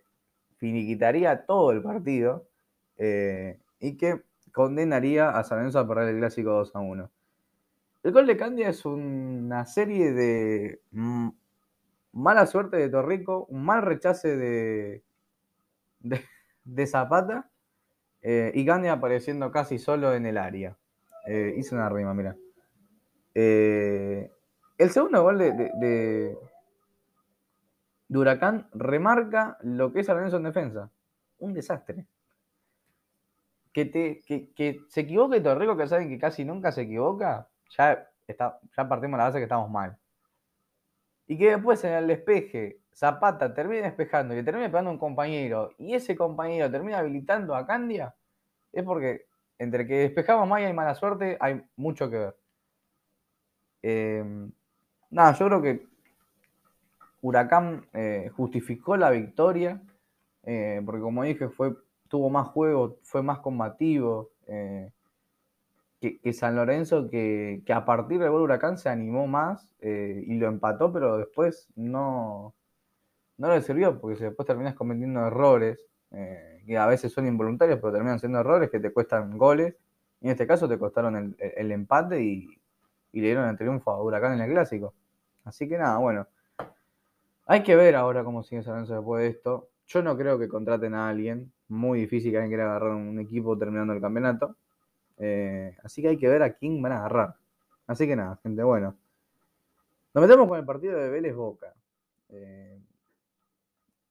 finiquitaría 0.55 1.45
todo 1.45 1.71
el 1.71 1.81
partido 1.81 2.47
eh, 2.95 3.59
y 3.81 3.97
que 3.97 4.21
condenaría 4.53 5.31
a 5.31 5.43
San 5.43 5.57
Lorenzo 5.57 5.79
a 5.79 5.87
perder 5.87 6.15
el 6.15 6.19
clásico 6.19 6.51
2 6.51 6.75
a 6.77 6.79
1. 6.79 7.11
El 8.03 8.11
gol 8.13 8.25
de 8.25 8.37
Candia 8.37 8.69
es 8.69 8.85
una 8.85 9.65
serie 9.65 10.13
de 10.13 10.79
mm, 10.91 11.29
mala 12.15 12.47
suerte 12.47 12.77
de 12.77 12.89
Torrico, 12.89 13.45
un 13.49 13.63
mal 13.65 13.81
rechace 13.81 14.35
de, 14.37 15.03
de, 16.63 16.87
Zapata 16.87 17.49
eh, 18.21 18.51
y 18.55 18.65
Candia 18.65 18.93
apareciendo 18.93 19.51
casi 19.51 19.77
solo 19.77 20.13
en 20.13 20.25
el 20.25 20.37
área. 20.37 20.77
Eh, 21.27 21.53
hice 21.57 21.75
una 21.75 21.89
rima, 21.89 22.13
mira. 22.13 22.35
Eh, 23.33 24.31
el 24.77 24.89
segundo 24.91 25.23
gol 25.23 25.37
de, 25.37 25.51
de, 25.51 26.37
Huracán 28.09 28.69
remarca 28.73 29.57
lo 29.61 29.91
que 29.91 29.99
es 29.99 30.05
San 30.05 30.33
en 30.33 30.43
defensa. 30.43 30.89
Un 31.39 31.53
desastre. 31.53 32.07
Que, 33.73 33.85
te, 33.85 34.21
que, 34.25 34.53
que 34.53 34.79
se 34.87 35.01
equivoque 35.01 35.41
Torrico, 35.41 35.75
que 35.75 35.87
saben 35.87 36.07
que 36.07 36.17
casi 36.17 36.45
nunca 36.45 36.71
se 36.71 36.83
equivoca, 36.83 37.49
ya, 37.77 38.09
está, 38.25 38.57
ya 38.77 38.87
partimos 38.87 39.17
la 39.17 39.25
base 39.25 39.39
que 39.39 39.43
estamos 39.43 39.69
mal. 39.69 39.97
Y 41.27 41.37
que 41.37 41.51
después 41.51 41.83
en 41.83 41.93
el 41.93 42.07
despeje 42.07 42.79
Zapata 42.93 43.53
termine 43.53 43.83
despejando 43.83 44.33
y 44.33 44.37
le 44.37 44.43
termine 44.43 44.69
pegando 44.69 44.89
a 44.89 44.93
un 44.93 44.99
compañero 44.99 45.71
y 45.77 45.93
ese 45.93 46.15
compañero 46.15 46.71
termina 46.71 46.99
habilitando 46.99 47.55
a 47.55 47.65
Candia, 47.67 48.15
es 48.71 48.83
porque 48.83 49.25
entre 49.57 49.85
que 49.85 49.95
despejamos 49.95 50.47
mal 50.47 50.67
y 50.67 50.73
mala 50.73 50.95
suerte, 50.95 51.37
hay 51.39 51.61
mucho 51.75 52.09
que 52.09 52.17
ver. 52.17 52.35
Eh, 53.81 54.23
nada, 55.09 55.33
yo 55.33 55.47
creo 55.47 55.61
que 55.61 55.87
Huracán 57.21 57.87
eh, 57.93 58.31
justificó 58.35 58.97
la 58.97 59.09
victoria, 59.09 59.81
eh, 60.43 60.81
porque 60.85 61.01
como 61.01 61.23
dije, 61.23 61.49
fue, 61.49 61.75
tuvo 62.07 62.29
más 62.29 62.47
juego, 62.49 62.99
fue 63.03 63.23
más 63.23 63.39
combativo 63.39 64.31
eh, 64.47 64.91
que, 66.23 66.33
San 66.33 66.55
Lorenzo, 66.55 67.09
que, 67.09 67.61
que 67.65 67.73
a 67.73 67.85
partir 67.85 68.19
del 68.19 68.31
gol 68.31 68.43
Huracán 68.43 68.77
se 68.77 68.89
animó 68.89 69.27
más 69.27 69.67
eh, 69.81 70.23
y 70.27 70.35
lo 70.37 70.47
empató, 70.47 70.91
pero 70.93 71.17
después 71.17 71.67
no, 71.75 72.55
no 73.37 73.49
le 73.49 73.61
sirvió, 73.61 73.99
porque 73.99 74.23
después 74.25 74.47
terminas 74.47 74.75
cometiendo 74.75 75.25
errores, 75.27 75.85
eh, 76.11 76.63
que 76.65 76.77
a 76.77 76.87
veces 76.87 77.11
son 77.13 77.27
involuntarios, 77.27 77.79
pero 77.79 77.93
terminan 77.93 78.19
siendo 78.19 78.39
errores 78.39 78.69
que 78.71 78.79
te 78.79 78.91
cuestan 78.93 79.37
goles, 79.37 79.75
y 80.21 80.27
en 80.27 80.31
este 80.33 80.47
caso 80.47 80.67
te 80.69 80.79
costaron 80.79 81.15
el, 81.17 81.35
el- 81.39 81.53
el 81.57 81.71
empate 81.71 82.21
y, 82.23 82.47
y 83.13 83.21
le 83.21 83.27
dieron 83.27 83.49
el 83.49 83.57
triunfo 83.57 83.91
a 83.91 84.01
Huracán 84.03 84.33
en 84.33 84.41
el 84.41 84.51
Clásico. 84.51 84.93
Así 85.45 85.67
que 85.69 85.77
nada, 85.77 85.97
bueno. 85.99 86.27
Hay 87.47 87.63
que 87.63 87.75
ver 87.75 87.95
ahora 87.95 88.23
cómo 88.23 88.43
sigue 88.43 88.61
San 88.63 88.73
Lorenzo 88.73 88.95
después 88.95 89.21
de 89.23 89.29
esto. 89.29 89.69
Yo 89.87 90.01
no 90.03 90.17
creo 90.17 90.37
que 90.39 90.47
contraten 90.47 90.93
a 90.93 91.09
alguien. 91.09 91.51
Muy 91.67 91.99
difícil 92.01 92.31
que 92.31 92.37
alguien 92.37 92.51
quiera 92.51 92.65
agarrar 92.69 92.91
un 92.95 93.19
equipo 93.19 93.57
terminando 93.57 93.93
el 93.93 94.01
campeonato. 94.01 94.55
Eh, 95.17 95.77
así 95.83 96.01
que 96.01 96.09
hay 96.09 96.17
que 96.17 96.27
ver 96.27 96.43
a 96.43 96.53
quién 96.53 96.81
van 96.81 96.91
a 96.91 96.97
agarrar. 96.99 97.35
Así 97.87 98.07
que 98.07 98.15
nada, 98.15 98.39
gente, 98.43 98.63
bueno. 98.63 98.95
Nos 100.13 100.21
metemos 100.21 100.47
con 100.47 100.59
el 100.59 100.65
partido 100.65 100.97
de 100.97 101.09
Vélez 101.09 101.35
Boca. 101.35 101.73
Eh, 102.29 102.79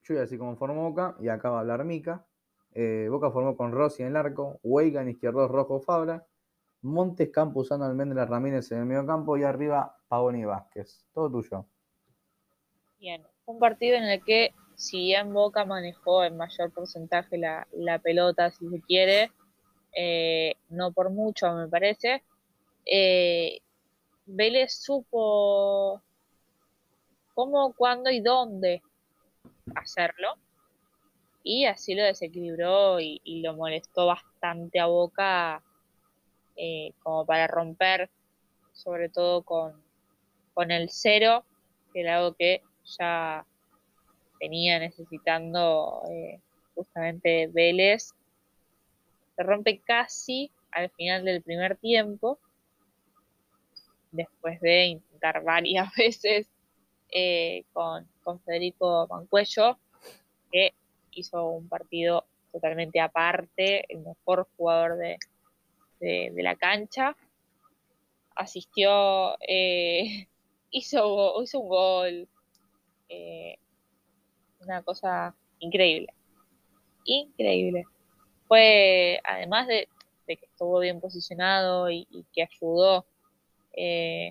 yo 0.03 0.15
voy 0.15 0.57
formó 0.57 0.91
Boca 0.91 1.17
y 1.21 1.29
acá 1.29 1.51
va 1.51 1.59
a 1.59 1.61
hablar 1.61 1.85
Mica. 1.85 2.25
Eh, 2.73 3.09
Boca 3.11 3.31
formó 3.31 3.57
con 3.57 3.73
Rossi 3.73 4.03
en 4.03 4.09
el 4.09 4.17
arco, 4.17 4.59
Weigan, 4.63 5.09
izquierdo, 5.09 5.49
Rojo, 5.49 5.81
Fabra, 5.81 6.27
Montes, 6.83 7.31
Campo 7.31 7.61
usando 7.61 7.87
Almendra 7.87 8.27
Ramírez 8.27 8.71
en 8.73 8.81
el 8.81 8.85
medio 8.85 9.07
campo 9.07 9.37
y 9.39 9.45
arriba 9.45 9.97
Pavoni 10.09 10.45
Vázquez. 10.45 11.07
Todo 11.15 11.31
tuyo. 11.31 11.65
Bien, 12.99 13.23
un 13.47 13.59
partido 13.59 13.97
en 13.97 14.05
el 14.05 14.23
que 14.23 14.53
si 14.75 14.99
bien 14.99 15.33
Boca 15.33 15.65
manejó 15.65 16.25
en 16.25 16.37
mayor 16.37 16.73
porcentaje 16.73 17.39
la, 17.39 17.67
pelota, 18.03 18.51
si 18.51 18.69
se 18.69 18.81
quiere, 18.81 19.31
eh, 19.95 20.55
no 20.71 20.93
por 20.93 21.11
mucho 21.11 21.53
me 21.55 21.69
parece, 21.69 22.23
eh, 22.87 23.61
Vélez 24.27 24.75
supo 24.75 26.03
cómo, 27.35 27.73
cuándo 27.75 28.11
y 28.11 28.21
dónde 28.21 28.83
hacerlo 29.75 30.35
y 31.43 31.67
así 31.67 31.95
lo 31.95 32.05
desequilibró 32.05 33.01
y, 33.01 33.21
lo 33.43 33.55
molestó 33.55 34.07
bastante 34.07 34.81
a 34.81 34.87
Boca 34.87 35.63
eh, 36.57 36.93
como 37.03 37.27
para 37.27 37.47
romper 37.47 38.11
sobre 38.73 39.09
todo 39.09 39.43
con, 39.43 39.83
con 40.55 40.71
el 40.71 40.89
cero 40.91 41.45
que 41.93 42.01
era 42.01 42.19
algo 42.19 42.35
que 42.35 42.63
ya 42.99 43.47
venía 44.41 44.79
necesitando 44.79 46.03
eh, 46.11 46.41
justamente 46.75 47.47
Vélez. 47.47 48.15
Se 49.37 49.43
rompe 49.43 49.81
casi 49.81 50.51
al 50.71 50.91
final 50.91 51.25
del 51.25 51.43
primer 51.43 51.77
tiempo, 51.77 52.39
después 54.11 54.61
de 54.61 54.87
intentar 54.87 55.43
varias 55.43 55.93
veces 55.97 56.49
eh, 57.11 57.65
con, 57.73 58.09
Federico 58.45 59.07
Mancuello, 59.09 59.79
que 60.51 60.75
hizo 61.13 61.49
un 61.49 61.69
partido 61.69 62.25
totalmente 62.53 63.01
aparte, 63.01 63.85
el 63.93 64.01
mejor 64.01 64.49
jugador 64.57 64.97
de, 64.97 65.19
la 66.01 66.57
cancha. 66.57 67.17
Asistió, 68.35 69.37
eh, 69.47 70.27
hizo, 70.71 71.43
hizo 71.43 71.61
un 71.61 71.69
gol, 71.69 72.29
una 74.61 74.83
cosa 74.83 75.35
increíble. 75.61 76.13
Increíble. 77.05 77.85
Fue, 78.47 79.21
además 79.25 79.67
de, 79.67 79.89
que 80.27 80.39
estuvo 80.43 80.81
bien 80.81 81.01
posicionado 81.01 81.91
y, 81.91 82.07
que 82.33 82.43
ayudó 82.43 83.07
eh, 83.77 84.31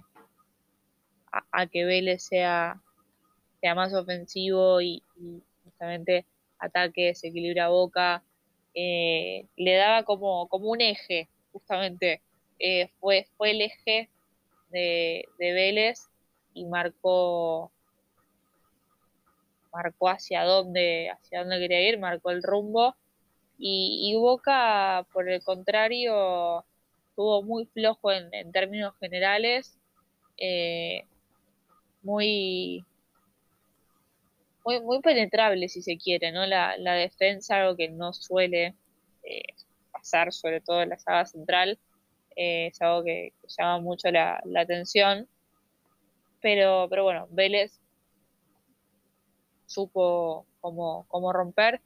a, 1.31 1.67
que 1.67 1.85
Vélez 1.85 2.23
sea, 2.23 2.81
sea 3.61 3.75
más 3.75 3.93
ofensivo 3.93 4.81
y, 4.81 5.03
justamente 5.63 6.25
ataque, 6.59 7.07
desequilibra 7.07 7.69
boca, 7.69 8.23
eh, 8.73 9.47
le 9.55 9.75
daba 9.75 10.03
como, 10.03 10.47
como 10.47 10.69
un 10.69 10.81
eje, 10.81 11.29
justamente. 11.51 12.21
Eh, 12.59 12.89
fue, 12.99 13.27
fue 13.37 13.51
el 13.51 13.61
eje 13.61 14.09
de, 14.69 15.25
de 15.37 15.53
Vélez 15.53 16.09
y 16.53 16.65
marcó 16.65 17.71
marcó 19.73 20.09
hacia 20.09 20.43
dónde, 20.43 21.09
hacia 21.09 21.39
dónde 21.39 21.59
quería 21.59 21.89
ir, 21.89 21.99
marcó 21.99 22.31
el 22.31 22.43
rumbo. 22.43 22.95
Y, 23.57 24.13
Boca, 24.15 25.05
por 25.13 25.29
el 25.29 25.41
contrario, 25.43 26.65
estuvo 27.09 27.43
muy 27.43 27.65
flojo 27.67 28.11
en, 28.11 28.51
términos 28.51 28.93
generales, 28.99 29.77
eh, 30.37 31.05
muy, 32.01 32.85
muy, 34.65 34.81
muy 34.81 34.99
penetrable 35.01 35.69
si 35.69 35.81
se 35.81 35.97
quiere, 35.97 36.31
¿no? 36.31 36.45
La, 36.45 36.77
la 36.77 36.93
defensa, 36.93 37.61
algo 37.61 37.77
que 37.77 37.89
no 37.89 38.11
suele 38.13 38.75
eh, 39.23 39.43
pasar, 39.91 40.33
sobre 40.33 40.59
todo 40.61 40.81
en 40.81 40.89
la 40.89 40.99
saga 40.99 41.25
central, 41.25 41.79
eh, 42.35 42.67
es 42.67 42.81
algo 42.81 43.03
que, 43.03 43.33
llama 43.57 43.79
mucho 43.79 44.11
la, 44.11 44.41
atención. 44.57 45.27
Pero, 46.41 46.87
pero 46.89 47.03
bueno, 47.03 47.27
Vélez 47.31 47.79
supo 49.65 50.45
cómo, 50.59 51.05
cómo 51.07 51.31
romper, 51.31 51.81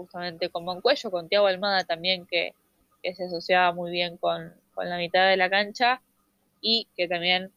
justamente 0.00 0.48
con 0.48 0.64
Moncuello, 0.64 1.10
con 1.10 1.28
Tiago 1.28 1.46
Almada 1.46 1.84
también, 1.84 2.26
que, 2.26 2.54
se 3.02 3.24
asociaba 3.24 3.72
muy 3.72 3.90
bien 3.90 4.16
con, 4.16 4.54
la 4.76 4.96
mitad 4.96 5.28
de 5.28 5.36
la 5.36 5.50
cancha 5.50 6.00
y 6.62 6.88
que 6.96 7.06
también 7.06 7.52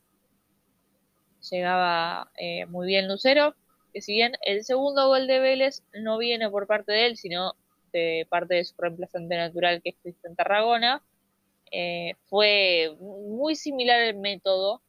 llegaba 1.50 2.30
eh, 2.38 2.66
muy 2.66 2.88
bien 2.88 3.08
Lucero, 3.08 3.56
que 3.94 4.02
si 4.02 4.14
bien 4.14 4.34
el 4.46 4.66
segundo 4.66 5.08
gol 5.08 5.26
de 5.26 5.40
Vélez 5.40 5.84
no 5.94 6.18
viene 6.18 6.50
por 6.50 6.68
parte 6.68 6.92
de 6.92 7.06
él, 7.06 7.18
sino 7.18 7.54
de 7.94 8.28
parte 8.30 8.56
de 8.56 8.66
su 8.66 8.76
reemplazante 8.78 9.38
natural, 9.38 9.82
que 9.82 9.92
es 9.92 9.96
Cristian 10.02 10.36
Tarragona, 10.36 11.02
eh, 11.72 12.16
fue 12.26 12.94
muy 13.00 13.56
similar 13.56 14.02
el 14.02 14.18
método 14.18 14.82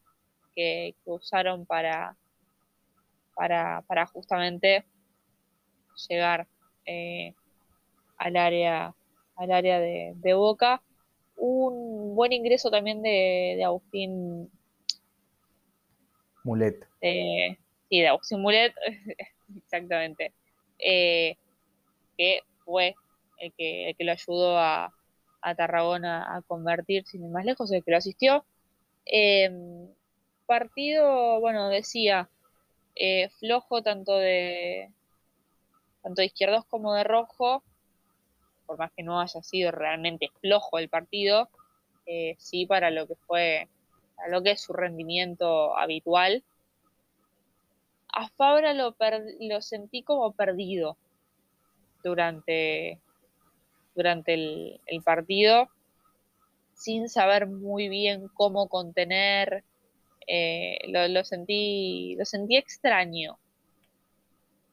que 0.57 0.95
usaron 1.05 1.67
para, 1.67 2.17
justamente 4.13 4.85
llegar 6.09 6.49
eh, 6.87 7.35
al 8.17 8.37
área 8.37 8.95
al 9.37 9.51
área 9.51 9.81
de, 9.81 10.35
Boca. 10.35 10.83
Un 11.37 12.15
buen 12.15 12.33
ingreso 12.33 12.71
también 12.71 13.03
de, 13.03 13.55
de 13.57 13.65
Agustín 13.65 14.51
Mulet. 16.45 16.87
sí, 17.01 18.01
de 18.01 18.09
Agustín 18.09 18.41
Mulet, 18.41 18.75
exactamente. 19.57 20.33
Eh, 20.79 21.37
que 22.17 22.41
fue 22.65 22.95
el 23.39 23.53
que, 23.55 23.91
el 23.91 23.97
que 23.97 24.05
lo 24.05 24.13
ayudó 24.13 24.59
a, 24.59 24.93
a 25.41 25.55
Tarragona 25.55 26.37
a 26.37 26.43
convertir, 26.43 27.05
sin 27.07 27.25
ir 27.25 27.31
más 27.31 27.45
lejos, 27.45 27.73
el 27.73 27.83
que 27.83 27.91
lo 27.91 27.97
asistió. 27.97 28.45
Eh, 29.07 29.51
partido, 30.47 31.41
bueno, 31.41 31.69
decía, 31.69 32.29
eh, 32.95 33.29
flojo 33.41 33.83
tanto 33.83 34.17
de 34.17 34.91
tanto 36.03 36.21
de 36.21 36.27
izquierdos 36.27 36.67
como 36.67 36.93
de 36.95 37.03
rojo, 37.03 37.65
por 38.67 38.79
más 38.79 38.93
que 38.93 39.03
no 39.03 39.21
haya 39.21 39.43
sido 39.43 39.71
realmente 39.71 40.31
flojo 40.41 40.79
el 40.79 40.89
partido, 40.89 41.49
eh, 42.07 42.35
sí 42.39 42.67
para 42.67 42.91
lo 42.91 43.07
que 43.07 43.15
fue, 43.15 43.69
para 44.17 44.29
lo 44.29 44.43
que 44.43 44.53
es 44.53 44.61
su 44.61 44.73
rendimiento 44.73 45.77
habitual. 45.77 46.43
A 48.13 48.29
Fabra 48.29 48.75
lo, 48.75 48.95
lo 49.41 49.63
sentí 49.63 50.03
como 50.03 50.33
perdido 50.33 50.97
durante, 52.03 53.01
durante 53.95 54.35
el, 54.35 55.03
partido, 55.03 55.69
sin 56.75 57.09
saber 57.09 57.47
muy 57.47 57.89
bien 57.89 58.29
cómo 58.35 58.69
contener 58.69 59.65
eh, 60.29 60.79
lo, 60.87 61.25
sentí, 61.25 62.15
lo 62.17 62.25
sentí 62.25 62.57
extraño. 62.57 63.39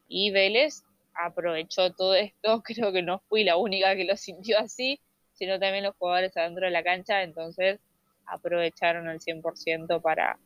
Y 0.08 0.30
Vélez 0.30 0.84
aprovechó 1.14 1.92
todo 1.92 2.14
esto, 2.14 2.62
creo 2.64 2.92
que 2.92 3.02
no 3.02 3.20
fui 3.28 3.44
la 3.44 3.56
única 3.56 3.94
que 3.96 4.04
lo 4.04 4.16
sintió 4.16 4.58
así, 4.58 5.00
sino 5.32 5.58
también 5.58 5.84
los 5.84 5.96
jugadores 5.96 6.36
adentro 6.36 6.66
de 6.66 6.72
la 6.72 6.82
cancha, 6.82 7.22
entonces 7.22 7.80
aprovecharon 8.26 9.08
al 9.08 9.20
100% 9.20 10.00
para, 10.00 10.38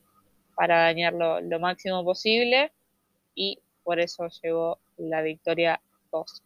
para 0.55 0.83
dañarlo 0.83 1.41
lo 1.41 1.59
máximo 1.59 2.03
posible 2.03 2.71
y 3.35 3.59
por 3.83 3.99
eso 3.99 4.27
llegó 4.41 4.79
la 4.97 5.21
victoria 5.21 5.79
2 6.11 6.43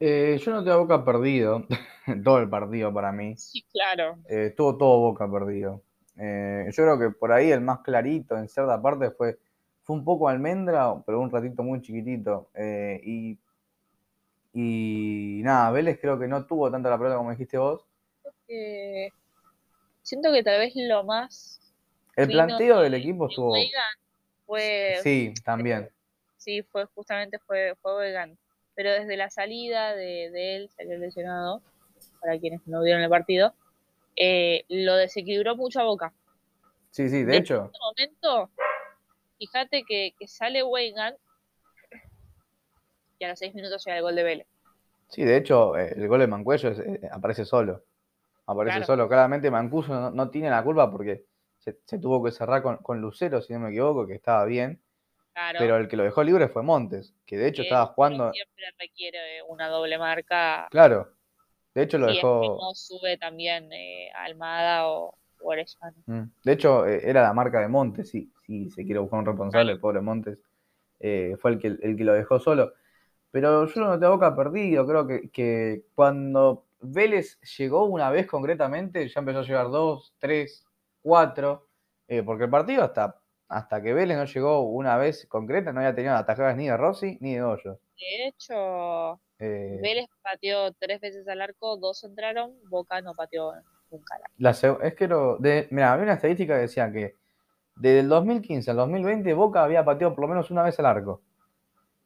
eh, 0.00 0.38
yo 0.40 0.52
no 0.52 0.62
tengo 0.62 0.78
boca 0.78 1.04
perdido, 1.04 1.66
todo 2.24 2.38
el 2.38 2.48
partido 2.48 2.94
para 2.94 3.10
mí. 3.10 3.36
Sí, 3.36 3.64
claro. 3.72 4.18
Eh, 4.28 4.46
estuvo 4.50 4.76
todo 4.76 5.00
boca 5.00 5.30
perdido. 5.30 5.82
Eh, 6.16 6.66
yo 6.70 6.84
creo 6.84 6.98
que 6.98 7.10
por 7.10 7.32
ahí 7.32 7.50
el 7.50 7.60
más 7.60 7.80
clarito 7.80 8.36
en 8.36 8.48
cierta 8.48 8.80
parte 8.80 9.10
fue, 9.10 9.38
fue 9.88 9.96
un 9.96 10.04
poco 10.04 10.28
almendra, 10.28 11.02
pero 11.06 11.18
un 11.18 11.30
ratito 11.30 11.62
muy 11.62 11.80
chiquitito. 11.80 12.50
Eh, 12.52 13.00
y, 13.02 13.38
y 14.52 15.40
nada, 15.42 15.70
Vélez 15.70 15.98
creo 15.98 16.18
que 16.18 16.28
no 16.28 16.44
tuvo 16.44 16.70
tanta 16.70 16.90
la 16.90 16.98
pelota 16.98 17.16
como 17.16 17.30
dijiste 17.30 17.56
vos. 17.56 17.86
siento 20.02 20.30
que 20.30 20.42
tal 20.42 20.58
vez 20.58 20.74
lo 20.76 21.04
más... 21.04 21.72
El 22.16 22.28
planteo 22.28 22.82
del 22.82 22.92
equipo 22.92 23.28
estuvo... 23.28 23.54
Fue, 24.44 24.98
sí, 25.02 25.32
también. 25.42 25.88
Sí, 26.36 26.60
fue 26.64 26.84
justamente 26.94 27.38
fue, 27.38 27.74
fue 27.80 28.14
Pero 28.74 28.92
desde 28.92 29.16
la 29.16 29.30
salida 29.30 29.96
de, 29.96 30.30
de 30.30 30.56
él, 30.56 30.68
salió 30.68 30.98
lesionado, 30.98 31.62
para 32.20 32.38
quienes 32.38 32.60
no 32.66 32.82
vieron 32.82 33.00
el 33.00 33.08
partido, 33.08 33.54
eh, 34.16 34.66
lo 34.68 34.96
desequilibró 34.96 35.56
mucho 35.56 35.80
a 35.80 35.84
Boca. 35.84 36.12
Sí, 36.90 37.08
sí, 37.08 37.24
de, 37.24 37.38
hecho. 37.38 37.56
En 37.56 37.64
este 37.64 37.78
momento, 37.80 38.50
fíjate 39.38 39.84
que, 39.84 40.12
sale 40.26 40.62
Weigan 40.62 41.16
y 43.18 43.24
a 43.24 43.28
los 43.28 43.38
6 43.38 43.54
minutos 43.54 43.84
llega 43.84 43.96
el 43.96 44.02
gol 44.02 44.14
de 44.16 44.22
Vélez. 44.22 44.46
Sí, 45.08 45.24
de 45.24 45.36
hecho, 45.36 45.76
eh, 45.76 45.94
el 45.96 46.06
gol 46.08 46.20
de 46.20 46.26
Mancuello 46.26 46.68
es- 46.70 46.78
eh, 46.80 47.00
aparece 47.10 47.44
solo. 47.44 47.82
Aparece 48.46 48.76
Claro. 48.78 48.86
solo. 48.86 49.08
Claramente 49.08 49.50
Mancuso 49.50 49.92
no, 49.92 50.10
no 50.10 50.30
tiene 50.30 50.50
la 50.50 50.62
culpa 50.62 50.90
porque 50.90 51.24
se, 51.58 51.78
se 51.84 51.98
tuvo 51.98 52.22
que 52.22 52.30
cerrar 52.30 52.62
con, 52.62 52.76
con 52.78 53.00
Lucero, 53.00 53.40
si 53.42 53.52
no 53.52 53.60
me 53.60 53.70
equivoco, 53.70 54.06
que 54.06 54.14
estaba 54.14 54.44
bien. 54.44 54.82
Claro. 55.32 55.58
Pero 55.60 55.76
el 55.76 55.88
que 55.88 55.96
lo 55.96 56.02
dejó 56.04 56.22
libre 56.22 56.48
fue 56.48 56.62
Montes, 56.62 57.14
que 57.24 57.36
de 57.36 57.48
hecho 57.48 57.62
que 57.62 57.68
estaba 57.68 57.86
jugando. 57.86 58.32
Siempre 58.32 58.64
requiere 58.78 59.42
una 59.44 59.68
doble 59.68 59.96
marca. 59.98 60.66
Claro. 60.70 61.12
De 61.74 61.82
hecho 61.82 61.98
lo 61.98 62.06
si 62.08 62.16
es 62.16 62.20
que 62.20 62.26
dejó. 62.26 62.58
no 62.60 62.74
sube 62.74 63.16
también 63.18 63.72
eh, 63.72 64.10
Almada 64.16 64.88
o, 64.88 65.16
Mm. 66.06 66.22
De 66.44 66.52
hecho, 66.52 66.86
eh, 66.86 67.00
era 67.04 67.22
la 67.22 67.32
marca 67.34 67.60
de 67.60 67.68
Montes, 67.68 68.10
sí, 68.10 68.32
sí, 68.46 68.70
se 68.70 68.84
quiere 68.84 69.00
buscar 69.00 69.20
un 69.20 69.26
responsable, 69.26 69.72
el 69.72 69.80
pobre 69.80 70.00
Montes, 70.00 70.38
eh, 71.00 71.36
fue 71.40 71.52
el 71.52 71.58
que, 71.58 71.68
el 71.68 71.96
que 71.96 72.04
lo 72.04 72.14
dejó 72.14 72.38
solo. 72.40 72.72
Pero 73.30 73.66
yo 73.66 73.80
no 73.82 73.98
te 74.00 74.06
boca 74.06 74.34
perdido, 74.36 74.86
creo 74.86 75.06
que, 75.06 75.30
que 75.30 75.84
cuando 75.94 76.66
Vélez 76.80 77.38
llegó 77.58 77.84
una 77.86 78.10
vez 78.10 78.26
concretamente, 78.26 79.08
ya 79.08 79.20
empezó 79.20 79.40
a 79.40 79.42
llegar 79.42 79.70
dos, 79.70 80.14
tres, 80.18 80.66
cuatro, 81.02 81.68
eh, 82.08 82.22
porque 82.22 82.44
el 82.44 82.50
partido 82.50 82.82
hasta, 82.84 83.20
hasta 83.48 83.82
que 83.82 83.92
Vélez 83.94 84.16
no 84.16 84.24
llegó 84.24 84.62
una 84.62 84.96
vez 84.96 85.26
concreta 85.26 85.72
no 85.72 85.80
había 85.80 85.94
tenido 85.94 86.14
atajadas 86.14 86.56
ni 86.56 86.68
de 86.68 86.76
Rossi 86.76 87.18
ni 87.20 87.34
de 87.34 87.42
Hoyos. 87.42 87.78
De 87.98 88.28
hecho, 88.28 89.20
Eh, 89.40 89.78
Vélez 89.82 90.06
pateó 90.22 90.72
tres 90.72 91.00
veces 91.00 91.28
al 91.28 91.40
arco, 91.40 91.76
dos 91.76 92.02
entraron, 92.04 92.54
Boca 92.68 93.00
no 93.02 93.14
pateó 93.14 93.52
La 94.38 94.50
es 94.50 94.94
que 94.94 95.08
lo 95.08 95.36
de, 95.38 95.68
mira, 95.70 95.92
había 95.92 96.04
una 96.04 96.14
estadística 96.14 96.54
que 96.54 96.60
decía 96.60 96.92
que 96.92 97.16
desde 97.76 98.00
el 98.00 98.08
2015 98.08 98.70
al 98.70 98.76
2020 98.76 99.32
Boca 99.34 99.62
había 99.62 99.84
pateado 99.84 100.14
por 100.14 100.22
lo 100.22 100.28
menos 100.28 100.50
una 100.50 100.62
vez 100.62 100.78
al 100.78 100.86
arco. 100.86 101.22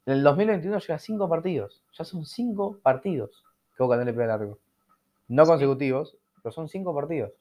En 0.06 0.14
el 0.14 0.22
2021 0.22 0.78
llega 0.78 0.94
a 0.94 0.98
cinco 0.98 1.28
partidos. 1.28 1.84
Ya 1.92 2.04
son 2.04 2.24
cinco 2.24 2.78
partidos 2.82 3.44
que 3.76 3.82
Boca 3.82 3.96
no 3.96 4.04
le 4.04 4.12
pega 4.12 4.34
al 4.34 4.42
arco. 4.42 4.58
No 5.28 5.44
Sí. 5.44 5.50
consecutivos, 5.50 6.16
pero 6.42 6.52
son 6.52 6.68
cinco 6.68 6.94
partidos. 6.94 7.32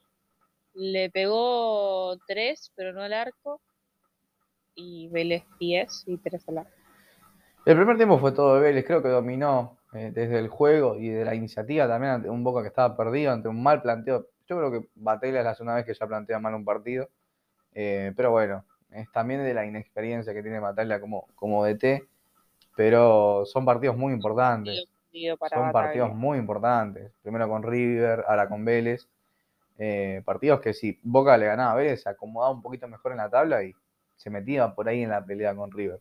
Le 0.74 1.10
pegó 1.10 2.16
tres, 2.26 2.72
pero 2.74 2.92
no 2.92 3.02
al 3.02 3.12
arco. 3.12 3.60
Y 4.74 5.08
Vélez 5.08 5.44
10 5.60 6.04
y 6.06 6.16
tres 6.16 6.48
al 6.48 6.58
arco. 6.58 6.70
El 7.66 7.76
primer 7.76 7.96
tiempo 7.96 8.18
fue 8.18 8.32
todo 8.32 8.54
de 8.54 8.60
Vélez, 8.62 8.84
creo 8.86 9.02
que 9.02 9.08
dominó 9.08 9.78
eh, 9.92 10.10
desde 10.12 10.38
el 10.38 10.48
juego 10.48 10.96
y 10.96 11.10
de 11.10 11.24
la 11.24 11.34
iniciativa 11.34 11.86
también 11.86 12.14
ante 12.14 12.30
un 12.30 12.42
Boca 12.42 12.62
que 12.62 12.68
estaba 12.68 12.96
perdido, 12.96 13.32
ante 13.32 13.48
un 13.48 13.62
mal 13.62 13.82
planteo. 13.82 14.28
Yo 14.48 14.56
creo 14.58 14.70
que 14.72 14.88
Batella 14.94 15.38
es 15.40 15.44
la 15.44 15.54
segunda 15.54 15.74
vez 15.76 15.84
que 15.86 15.94
ya 15.94 16.06
plantea 16.06 16.38
mal 16.38 16.54
un 16.54 16.64
partido. 16.64 17.08
Eh, 17.74 18.12
pero 18.16 18.30
bueno, 18.30 18.64
es 18.90 19.10
también 19.12 19.42
de 19.44 19.54
la 19.54 19.64
inexperiencia 19.64 20.34
que 20.34 20.42
tiene 20.42 20.58
Batalla 20.60 21.00
como, 21.00 21.26
como 21.34 21.64
DT. 21.64 22.06
Pero 22.76 23.44
son 23.46 23.64
partidos 23.64 23.96
muy 23.96 24.12
importantes. 24.12 24.86
Para 25.38 25.56
Son 25.56 25.72
partidos 25.72 26.14
muy 26.14 26.38
importantes. 26.38 27.12
Primero 27.22 27.48
con 27.48 27.62
River, 27.62 28.24
ahora 28.26 28.48
con 28.48 28.64
Vélez. 28.64 29.06
Eh, 29.78 30.22
partidos 30.24 30.60
que 30.60 30.72
si 30.72 30.98
Boca 31.02 31.36
le 31.36 31.46
ganaba 31.46 31.72
a 31.72 31.76
Vélez, 31.76 32.02
se 32.02 32.08
acomodaba 32.08 32.52
un 32.52 32.62
poquito 32.62 32.88
mejor 32.88 33.12
en 33.12 33.18
la 33.18 33.28
tabla 33.28 33.62
y 33.62 33.74
se 34.16 34.30
metía 34.30 34.74
por 34.74 34.88
ahí 34.88 35.02
en 35.02 35.10
la 35.10 35.24
pelea 35.24 35.54
con 35.54 35.70
River. 35.70 36.00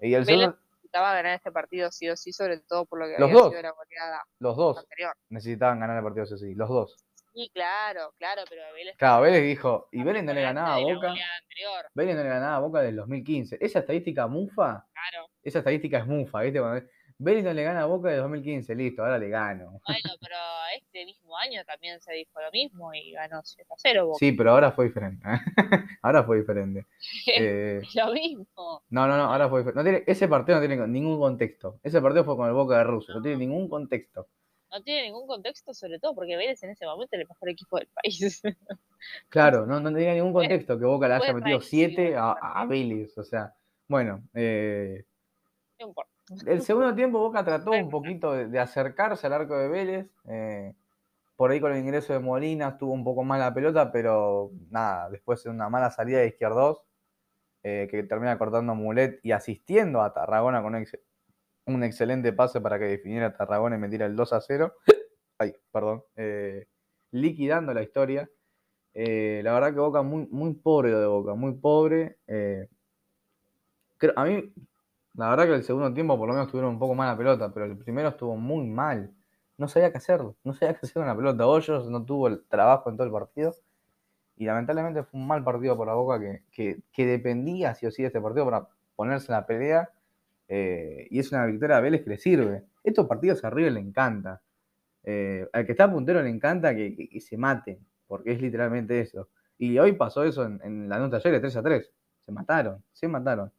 Y 0.00 0.14
el 0.14 0.24
Vélez- 0.24 0.26
segundo, 0.26 0.58
Necesitaba 0.86 1.14
ganar 1.14 1.34
este 1.34 1.50
partido 1.50 1.90
sí 1.90 2.08
o 2.08 2.16
sí, 2.16 2.32
sobre 2.32 2.58
todo 2.58 2.84
por 2.86 3.00
lo 3.00 3.06
que 3.06 3.12
Los 3.18 3.22
había 3.28 3.34
dos. 3.42 3.48
sido 3.50 3.62
la 3.62 3.70
goleada 3.72 4.22
los 4.38 4.56
dos 4.56 4.78
anterior. 4.78 5.14
necesitaban 5.30 5.80
ganar 5.80 5.96
el 5.98 6.04
partido 6.04 6.26
sí 6.26 6.34
o 6.34 6.38
sí, 6.38 6.54
los 6.54 6.68
dos. 6.68 6.96
Sí, 7.36 7.50
claro, 7.52 8.14
claro, 8.16 8.44
pero 8.48 8.62
Vélez. 8.72 8.96
Claro, 8.96 9.20
Vélez 9.20 9.42
dijo, 9.42 9.88
y 9.92 10.02
Vélez 10.02 10.24
no 10.24 10.32
le 10.32 10.40
ganaba 10.40 10.76
a 10.76 10.78
Boca, 10.78 11.14
Vélez 11.92 12.16
no 12.16 12.22
le 12.22 12.28
ganaba 12.30 12.56
a 12.56 12.60
Boca 12.60 12.78
desde 12.78 12.90
el 12.90 12.96
2015. 12.96 13.58
Esa 13.60 13.80
estadística 13.80 14.26
mufa, 14.26 14.86
claro. 14.90 15.28
esa 15.42 15.58
estadística 15.58 15.98
es 15.98 16.06
mufa, 16.06 16.40
¿viste? 16.40 16.60
Cuando 16.60 16.86
Vélez 17.18 17.44
no 17.44 17.52
le 17.52 17.62
gana 17.62 17.82
a 17.82 17.86
Boca 17.86 18.08
desde 18.08 18.22
2015, 18.22 18.74
listo, 18.74 19.02
ahora 19.02 19.18
le 19.18 19.28
gano. 19.28 19.82
Bueno, 19.86 20.10
pero 20.20 20.36
este 20.76 21.04
mismo 21.04 21.36
año 21.36 21.62
también 21.66 22.00
se 22.00 22.14
dijo 22.14 22.40
lo 22.40 22.50
mismo 22.50 22.94
y 22.94 23.12
ganó 23.12 23.42
7 23.44 23.68
a 23.70 23.74
0 23.76 24.06
Boca. 24.06 24.18
Sí, 24.18 24.32
pero 24.32 24.52
ahora 24.52 24.72
fue 24.72 24.86
diferente. 24.86 25.26
¿eh? 25.28 25.38
ahora 26.02 26.24
fue 26.24 26.38
diferente. 26.38 26.86
Eh, 27.38 27.82
lo 27.94 28.12
mismo. 28.12 28.82
no, 28.88 29.06
no, 29.06 29.16
no, 29.18 29.24
ahora 29.24 29.50
fue 29.50 29.60
diferente. 29.60 29.78
No 29.78 29.84
tiene, 29.84 30.04
ese 30.06 30.26
partido 30.26 30.58
no 30.58 30.66
tiene 30.66 30.86
ningún 30.86 31.18
contexto. 31.18 31.80
Ese 31.82 32.00
partido 32.00 32.24
fue 32.24 32.34
con 32.34 32.48
el 32.48 32.54
Boca 32.54 32.78
de 32.78 32.84
Russo, 32.84 33.12
no 33.12 33.20
tiene 33.20 33.36
ningún 33.36 33.68
contexto. 33.68 34.28
No 34.70 34.82
tiene 34.82 35.04
ningún 35.04 35.26
contexto, 35.26 35.72
sobre 35.72 35.98
todo 35.98 36.14
porque 36.14 36.36
Vélez 36.36 36.62
en 36.62 36.70
ese 36.70 36.84
momento 36.86 37.14
era 37.14 37.22
el 37.22 37.28
mejor 37.28 37.48
equipo 37.48 37.78
del 37.78 37.88
país. 37.88 38.42
Claro, 39.28 39.66
no, 39.66 39.78
no 39.78 39.92
tenía 39.92 40.14
ningún 40.14 40.32
contexto 40.32 40.78
que 40.78 40.84
Boca 40.84 41.06
le 41.06 41.14
haya 41.14 41.32
metido 41.34 41.58
rarísimo 41.58 41.68
7 41.68 42.06
ese 42.08 42.16
a, 42.16 42.32
a 42.32 42.66
Vélez. 42.66 43.16
O 43.18 43.22
sea, 43.22 43.54
bueno, 43.86 44.22
eh, 44.34 45.04
no 45.78 45.88
importa. 45.88 46.10
El 46.46 46.62
segundo 46.62 46.92
tiempo 46.94 47.20
Boca 47.20 47.44
trató 47.44 47.70
un 47.70 47.88
poquito 47.90 48.32
de, 48.32 48.48
de 48.48 48.58
acercarse 48.58 49.26
al 49.28 49.34
arco 49.34 49.56
de 49.56 49.68
Vélez. 49.68 50.06
eh, 50.28 50.74
por 51.36 51.50
ahí 51.50 51.60
con 51.60 51.70
el 51.72 51.78
ingreso 51.78 52.14
de 52.14 52.18
Molina 52.18 52.68
estuvo 52.68 52.92
un 52.92 53.04
poco 53.04 53.22
mal 53.22 53.38
la 53.38 53.52
pelota, 53.54 53.92
pero 53.92 54.50
nada, 54.70 55.10
después 55.10 55.44
de 55.44 55.50
una 55.50 55.68
mala 55.68 55.90
salida 55.90 56.18
de 56.20 56.28
izquierdos, 56.28 56.82
eh, 57.62 57.86
que 57.90 58.02
termina 58.04 58.38
cortando 58.38 58.74
Mulet 58.74 59.20
y 59.22 59.32
asistiendo 59.32 60.00
a 60.00 60.12
Tarragona 60.14 60.62
con 60.62 60.74
ex- 60.76 60.98
un 61.66 61.82
excelente 61.84 62.32
pase 62.32 62.60
para 62.60 62.78
que 62.78 62.86
definiera 62.86 63.36
Tarragona 63.36 63.76
y 63.76 63.78
metiera 63.78 64.06
el 64.06 64.16
2 64.16 64.32
a 64.32 64.40
0. 64.40 64.74
Ay, 65.38 65.54
perdón. 65.72 66.02
eh, 66.16 66.66
liquidando 67.12 67.74
la 67.74 67.82
historia. 67.82 68.28
Eh, 68.94 69.42
la 69.44 69.54
verdad 69.54 69.74
que 69.74 69.80
Boca 69.80 70.02
muy, 70.02 70.26
muy 70.30 70.54
pobre 70.54 70.92
de 70.94 71.06
Boca, 71.06 71.34
muy 71.34 71.54
pobre. 71.54 72.18
eh, 72.26 72.68
creo- 73.98 74.12
a 74.16 74.24
mí 74.24 74.52
la 75.14 75.30
verdad 75.30 75.46
que 75.46 75.54
el 75.54 75.64
segundo 75.64 75.92
tiempo 75.94 76.18
por 76.18 76.28
lo 76.28 76.34
menos 76.34 76.48
tuvieron 76.50 76.72
un 76.72 76.78
poco 76.78 76.94
más 76.94 77.10
la 77.12 77.16
pelota, 77.18 77.52
pero 77.52 77.66
el 77.66 77.76
primero 77.78 78.10
estuvo 78.10 78.36
muy 78.36 78.66
mal. 78.66 79.12
No 79.58 79.68
sabía 79.68 79.90
qué 79.90 79.98
hacer, 79.98 80.20
no 80.44 80.52
sabía 80.54 80.74
qué 80.74 80.80
hacer 80.86 80.94
con 80.94 81.06
la 81.06 81.16
pelota. 81.16 81.46
Hoyos 81.46 81.88
no 81.90 82.04
tuvo 82.04 82.28
el 82.28 82.44
trabajo 82.48 82.90
en 82.90 82.96
todo 82.96 83.06
el 83.06 83.12
partido. 83.12 83.54
Y 84.36 84.46
lamentablemente 84.46 85.04
fue 85.04 85.20
un 85.20 85.26
mal 85.28 85.44
partido 85.44 85.76
por 85.76 85.86
la 85.88 85.94
Boca 85.94 86.20
que, 86.20 86.42
que- 86.52 86.82
que 86.92 87.06
dependía 87.06 87.74
sí 87.74 87.86
o 87.86 87.90
sí 87.92 88.02
de 88.02 88.08
este 88.08 88.20
partido 88.20 88.44
para 88.46 88.68
ponerse 88.96 89.32
en 89.32 89.38
la 89.38 89.46
pelea. 89.46 89.90
Eh, 90.48 91.06
y 91.10 91.18
es 91.18 91.32
una 91.32 91.46
victoria 91.46 91.78
a 91.78 91.80
Vélez 91.80 92.02
que 92.02 92.10
le 92.10 92.18
sirve. 92.18 92.64
Estos 92.84 93.06
partidos 93.06 93.44
a 93.44 93.50
River 93.50 93.72
le 93.72 93.80
encanta. 93.80 94.42
Eh, 95.02 95.48
al 95.52 95.64
que 95.64 95.72
está 95.72 95.90
puntero 95.90 96.20
le 96.20 96.28
encanta 96.28 96.74
que, 96.74 97.08
se 97.20 97.36
maten, 97.36 97.78
porque 98.06 98.32
es 98.32 98.40
literalmente 98.40 99.00
eso. 99.00 99.28
Y 99.58 99.78
hoy 99.78 99.92
pasó 99.92 100.24
eso 100.24 100.44
en, 100.44 100.88
la 100.88 100.98
nota 100.98 101.16
ayer 101.16 101.32
de 101.32 101.40
3 101.40 101.56
a 101.56 101.62
3. 101.62 101.92
Se 102.24 102.32
mataron, 102.32 102.82
se 102.92 103.08
mataron. 103.08 103.52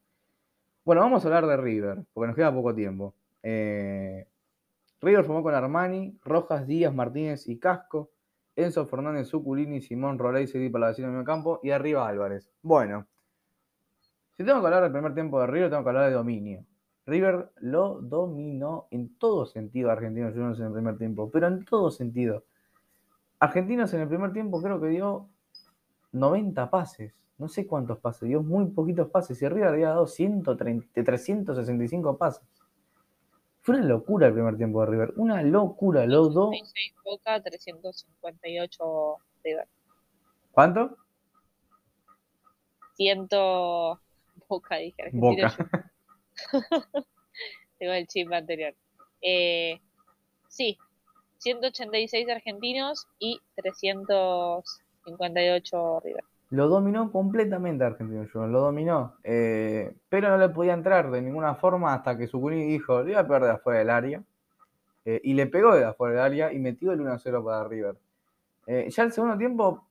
Bueno, 0.83 1.01
vamos 1.01 1.23
a 1.23 1.27
hablar 1.27 1.47
de 1.47 1.57
River, 1.57 2.03
porque 2.13 2.27
nos 2.27 2.35
queda 2.35 2.53
poco 2.53 2.75
tiempo. 2.75 3.15
Eh, 3.43 4.27
River 5.01 5.25
formó 5.25 5.43
con 5.43 5.53
Armani, 5.53 6.17
Rojas, 6.23 6.67
Díaz, 6.67 6.93
Martínez 6.93 7.47
y 7.47 7.59
Casco, 7.59 8.11
Enzo 8.55 8.85
Fernández, 8.87 9.29
Zuculini, 9.29 9.81
Simón, 9.81 10.17
Roley, 10.17 10.47
Cedi 10.47 10.69
para 10.69 10.85
la 10.85 10.87
vecina 10.89 11.09
en 11.09 11.17
el 11.17 11.23
campo 11.23 11.59
y 11.63 11.71
arriba 11.71 12.07
Álvarez. 12.07 12.49
Bueno, 12.61 13.07
si 14.35 14.43
tengo 14.43 14.59
que 14.59 14.65
hablar 14.67 14.83
del 14.83 14.91
primer 14.91 15.13
tiempo 15.13 15.39
de 15.39 15.47
River, 15.47 15.69
tengo 15.69 15.83
que 15.83 15.89
hablar 15.89 16.09
de 16.09 16.15
dominio. 16.15 16.65
River 17.07 17.51
lo 17.61 18.01
dominó 18.01 18.87
en 18.91 19.17
todo 19.17 19.45
sentido 19.45 19.89
a 19.89 19.93
Argentinos 19.93 20.33
Juniors 20.33 20.59
en 20.59 20.65
el 20.67 20.73
primer 20.73 20.97
tiempo, 20.97 21.31
pero 21.31 21.47
en 21.47 21.63
todo 21.63 21.89
sentido. 21.89 22.43
Argentinos 23.39 23.93
en 23.93 24.01
el 24.01 24.09
primer 24.09 24.33
tiempo 24.33 24.61
creo 24.61 24.79
que 24.81 24.87
dio 24.87 25.29
90 26.11 26.69
pases, 26.69 27.13
no 27.37 27.47
sé 27.47 27.65
cuántos 27.65 27.99
pases, 27.99 28.27
dio 28.27 28.43
muy 28.43 28.65
poquitos 28.71 29.09
pases 29.09 29.41
y 29.41 29.47
River 29.47 29.69
había 29.69 29.89
dado 29.89 30.05
130, 30.05 31.03
365 31.03 32.17
pases. 32.17 32.45
Fue 33.61 33.75
una 33.75 33.85
locura 33.85 34.27
el 34.27 34.33
primer 34.33 34.57
tiempo 34.57 34.81
de 34.81 34.87
River, 34.87 35.13
una 35.15 35.41
locura, 35.43 36.05
los 36.05 36.33
dos. 36.33 36.49
36 36.49 36.93
Boca, 37.05 37.41
358 37.41 39.17
River. 39.45 39.67
¿Cuánto? 40.51 40.97
100 42.95 43.27
Boca, 44.49 44.75
dije. 44.75 45.09
Boca. 45.13 45.53
Tengo 47.79 47.93
el 47.93 48.07
chip 48.07 48.31
anterior. 48.33 48.73
Eh, 49.21 49.79
sí, 50.47 50.77
186 51.37 52.27
argentinos 52.29 53.07
y 53.19 53.39
358 53.55 55.99
River. 56.03 56.23
Lo 56.49 56.67
dominó 56.69 57.11
completamente 57.11 57.83
Argentinos 57.83 58.31
Juniors, 58.31 58.51
lo 58.53 58.61
dominó. 58.61 59.15
eh, 59.23 59.93
pero 60.09 60.29
no 60.29 60.37
le 60.37 60.47
podía 60.49 60.73
entrar 60.73 61.11
de 61.11 61.21
ninguna 61.21 61.55
forma 61.55 61.93
hasta 61.93 62.17
que 62.17 62.27
Zuculini 62.27 62.65
dijo, 62.65 63.03
le 63.03 63.11
iba 63.11 63.19
a 63.19 63.27
pegar 63.27 63.43
de 63.43 63.51
afuera 63.51 63.79
del 63.79 63.89
área. 63.89 64.23
eh, 65.05 65.19
y 65.23 65.33
le 65.33 65.47
pegó 65.47 65.75
de 65.75 65.85
afuera 65.85 66.15
del 66.15 66.23
área 66.23 66.53
y 66.53 66.59
metió 66.59 66.91
el 66.91 66.99
1-0 67.01 67.43
para 67.43 67.67
River. 67.67 67.95
Ya 68.67 69.03
el 69.03 69.11
segundo 69.13 69.37
tiempo, 69.37 69.87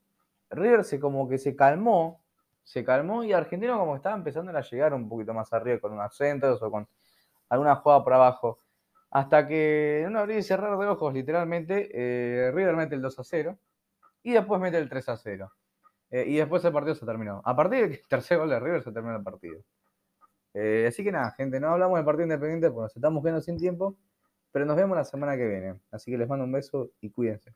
River 0.50 0.84
se 0.84 1.00
como 1.00 1.28
que 1.28 1.38
se 1.38 1.56
calmó, 1.56 2.20
se 2.66 2.84
calmó 2.84 3.22
y 3.22 3.32
Argentino 3.32 3.78
como 3.78 3.94
estaba 3.94 4.16
empezando 4.16 4.50
a 4.50 4.60
llegar 4.60 4.92
un 4.92 5.08
poquito 5.08 5.32
más 5.32 5.52
arriba 5.52 5.78
con 5.78 5.92
unos 5.92 6.16
centros 6.16 6.60
o 6.62 6.70
con 6.70 6.88
alguna 7.48 7.76
jugada 7.76 8.02
por 8.02 8.12
abajo. 8.12 8.58
Hasta 9.10 9.46
que 9.46 10.02
en 10.02 10.08
un 10.08 10.16
abrir 10.16 10.38
y 10.38 10.42
cerrar 10.42 10.76
de 10.76 10.86
ojos, 10.86 11.14
literalmente, 11.14 11.88
eh, 11.94 12.50
River 12.50 12.74
mete 12.74 12.96
el 12.96 13.02
2 13.02 13.20
a 13.20 13.24
0 13.24 13.58
y 14.24 14.32
después 14.32 14.60
mete 14.60 14.78
el 14.78 14.88
3 14.88 15.08
a 15.10 15.16
0. 15.16 15.52
Eh, 16.10 16.24
y 16.26 16.36
después 16.38 16.64
el 16.64 16.72
partido 16.72 16.96
se 16.96 17.06
terminó. 17.06 17.40
A 17.44 17.54
partir 17.54 17.88
del 17.88 18.00
tercer 18.08 18.38
gol 18.38 18.50
de 18.50 18.58
River 18.58 18.82
se 18.82 18.90
terminó 18.90 19.16
el 19.16 19.22
partido. 19.22 19.62
Eh, 20.52 20.86
así 20.88 21.04
que 21.04 21.12
nada, 21.12 21.30
gente, 21.32 21.60
no 21.60 21.68
hablamos 21.68 21.98
del 21.98 22.04
partido 22.04 22.24
independiente 22.24 22.68
porque 22.70 22.84
nos 22.84 22.96
estamos 22.96 23.22
quedando 23.22 23.42
sin 23.42 23.58
tiempo, 23.58 23.96
pero 24.50 24.64
nos 24.66 24.76
vemos 24.76 24.96
la 24.96 25.04
semana 25.04 25.36
que 25.36 25.46
viene. 25.46 25.80
Así 25.92 26.10
que 26.10 26.18
les 26.18 26.28
mando 26.28 26.44
un 26.44 26.52
beso 26.52 26.90
y 27.00 27.10
cuídense. 27.10 27.54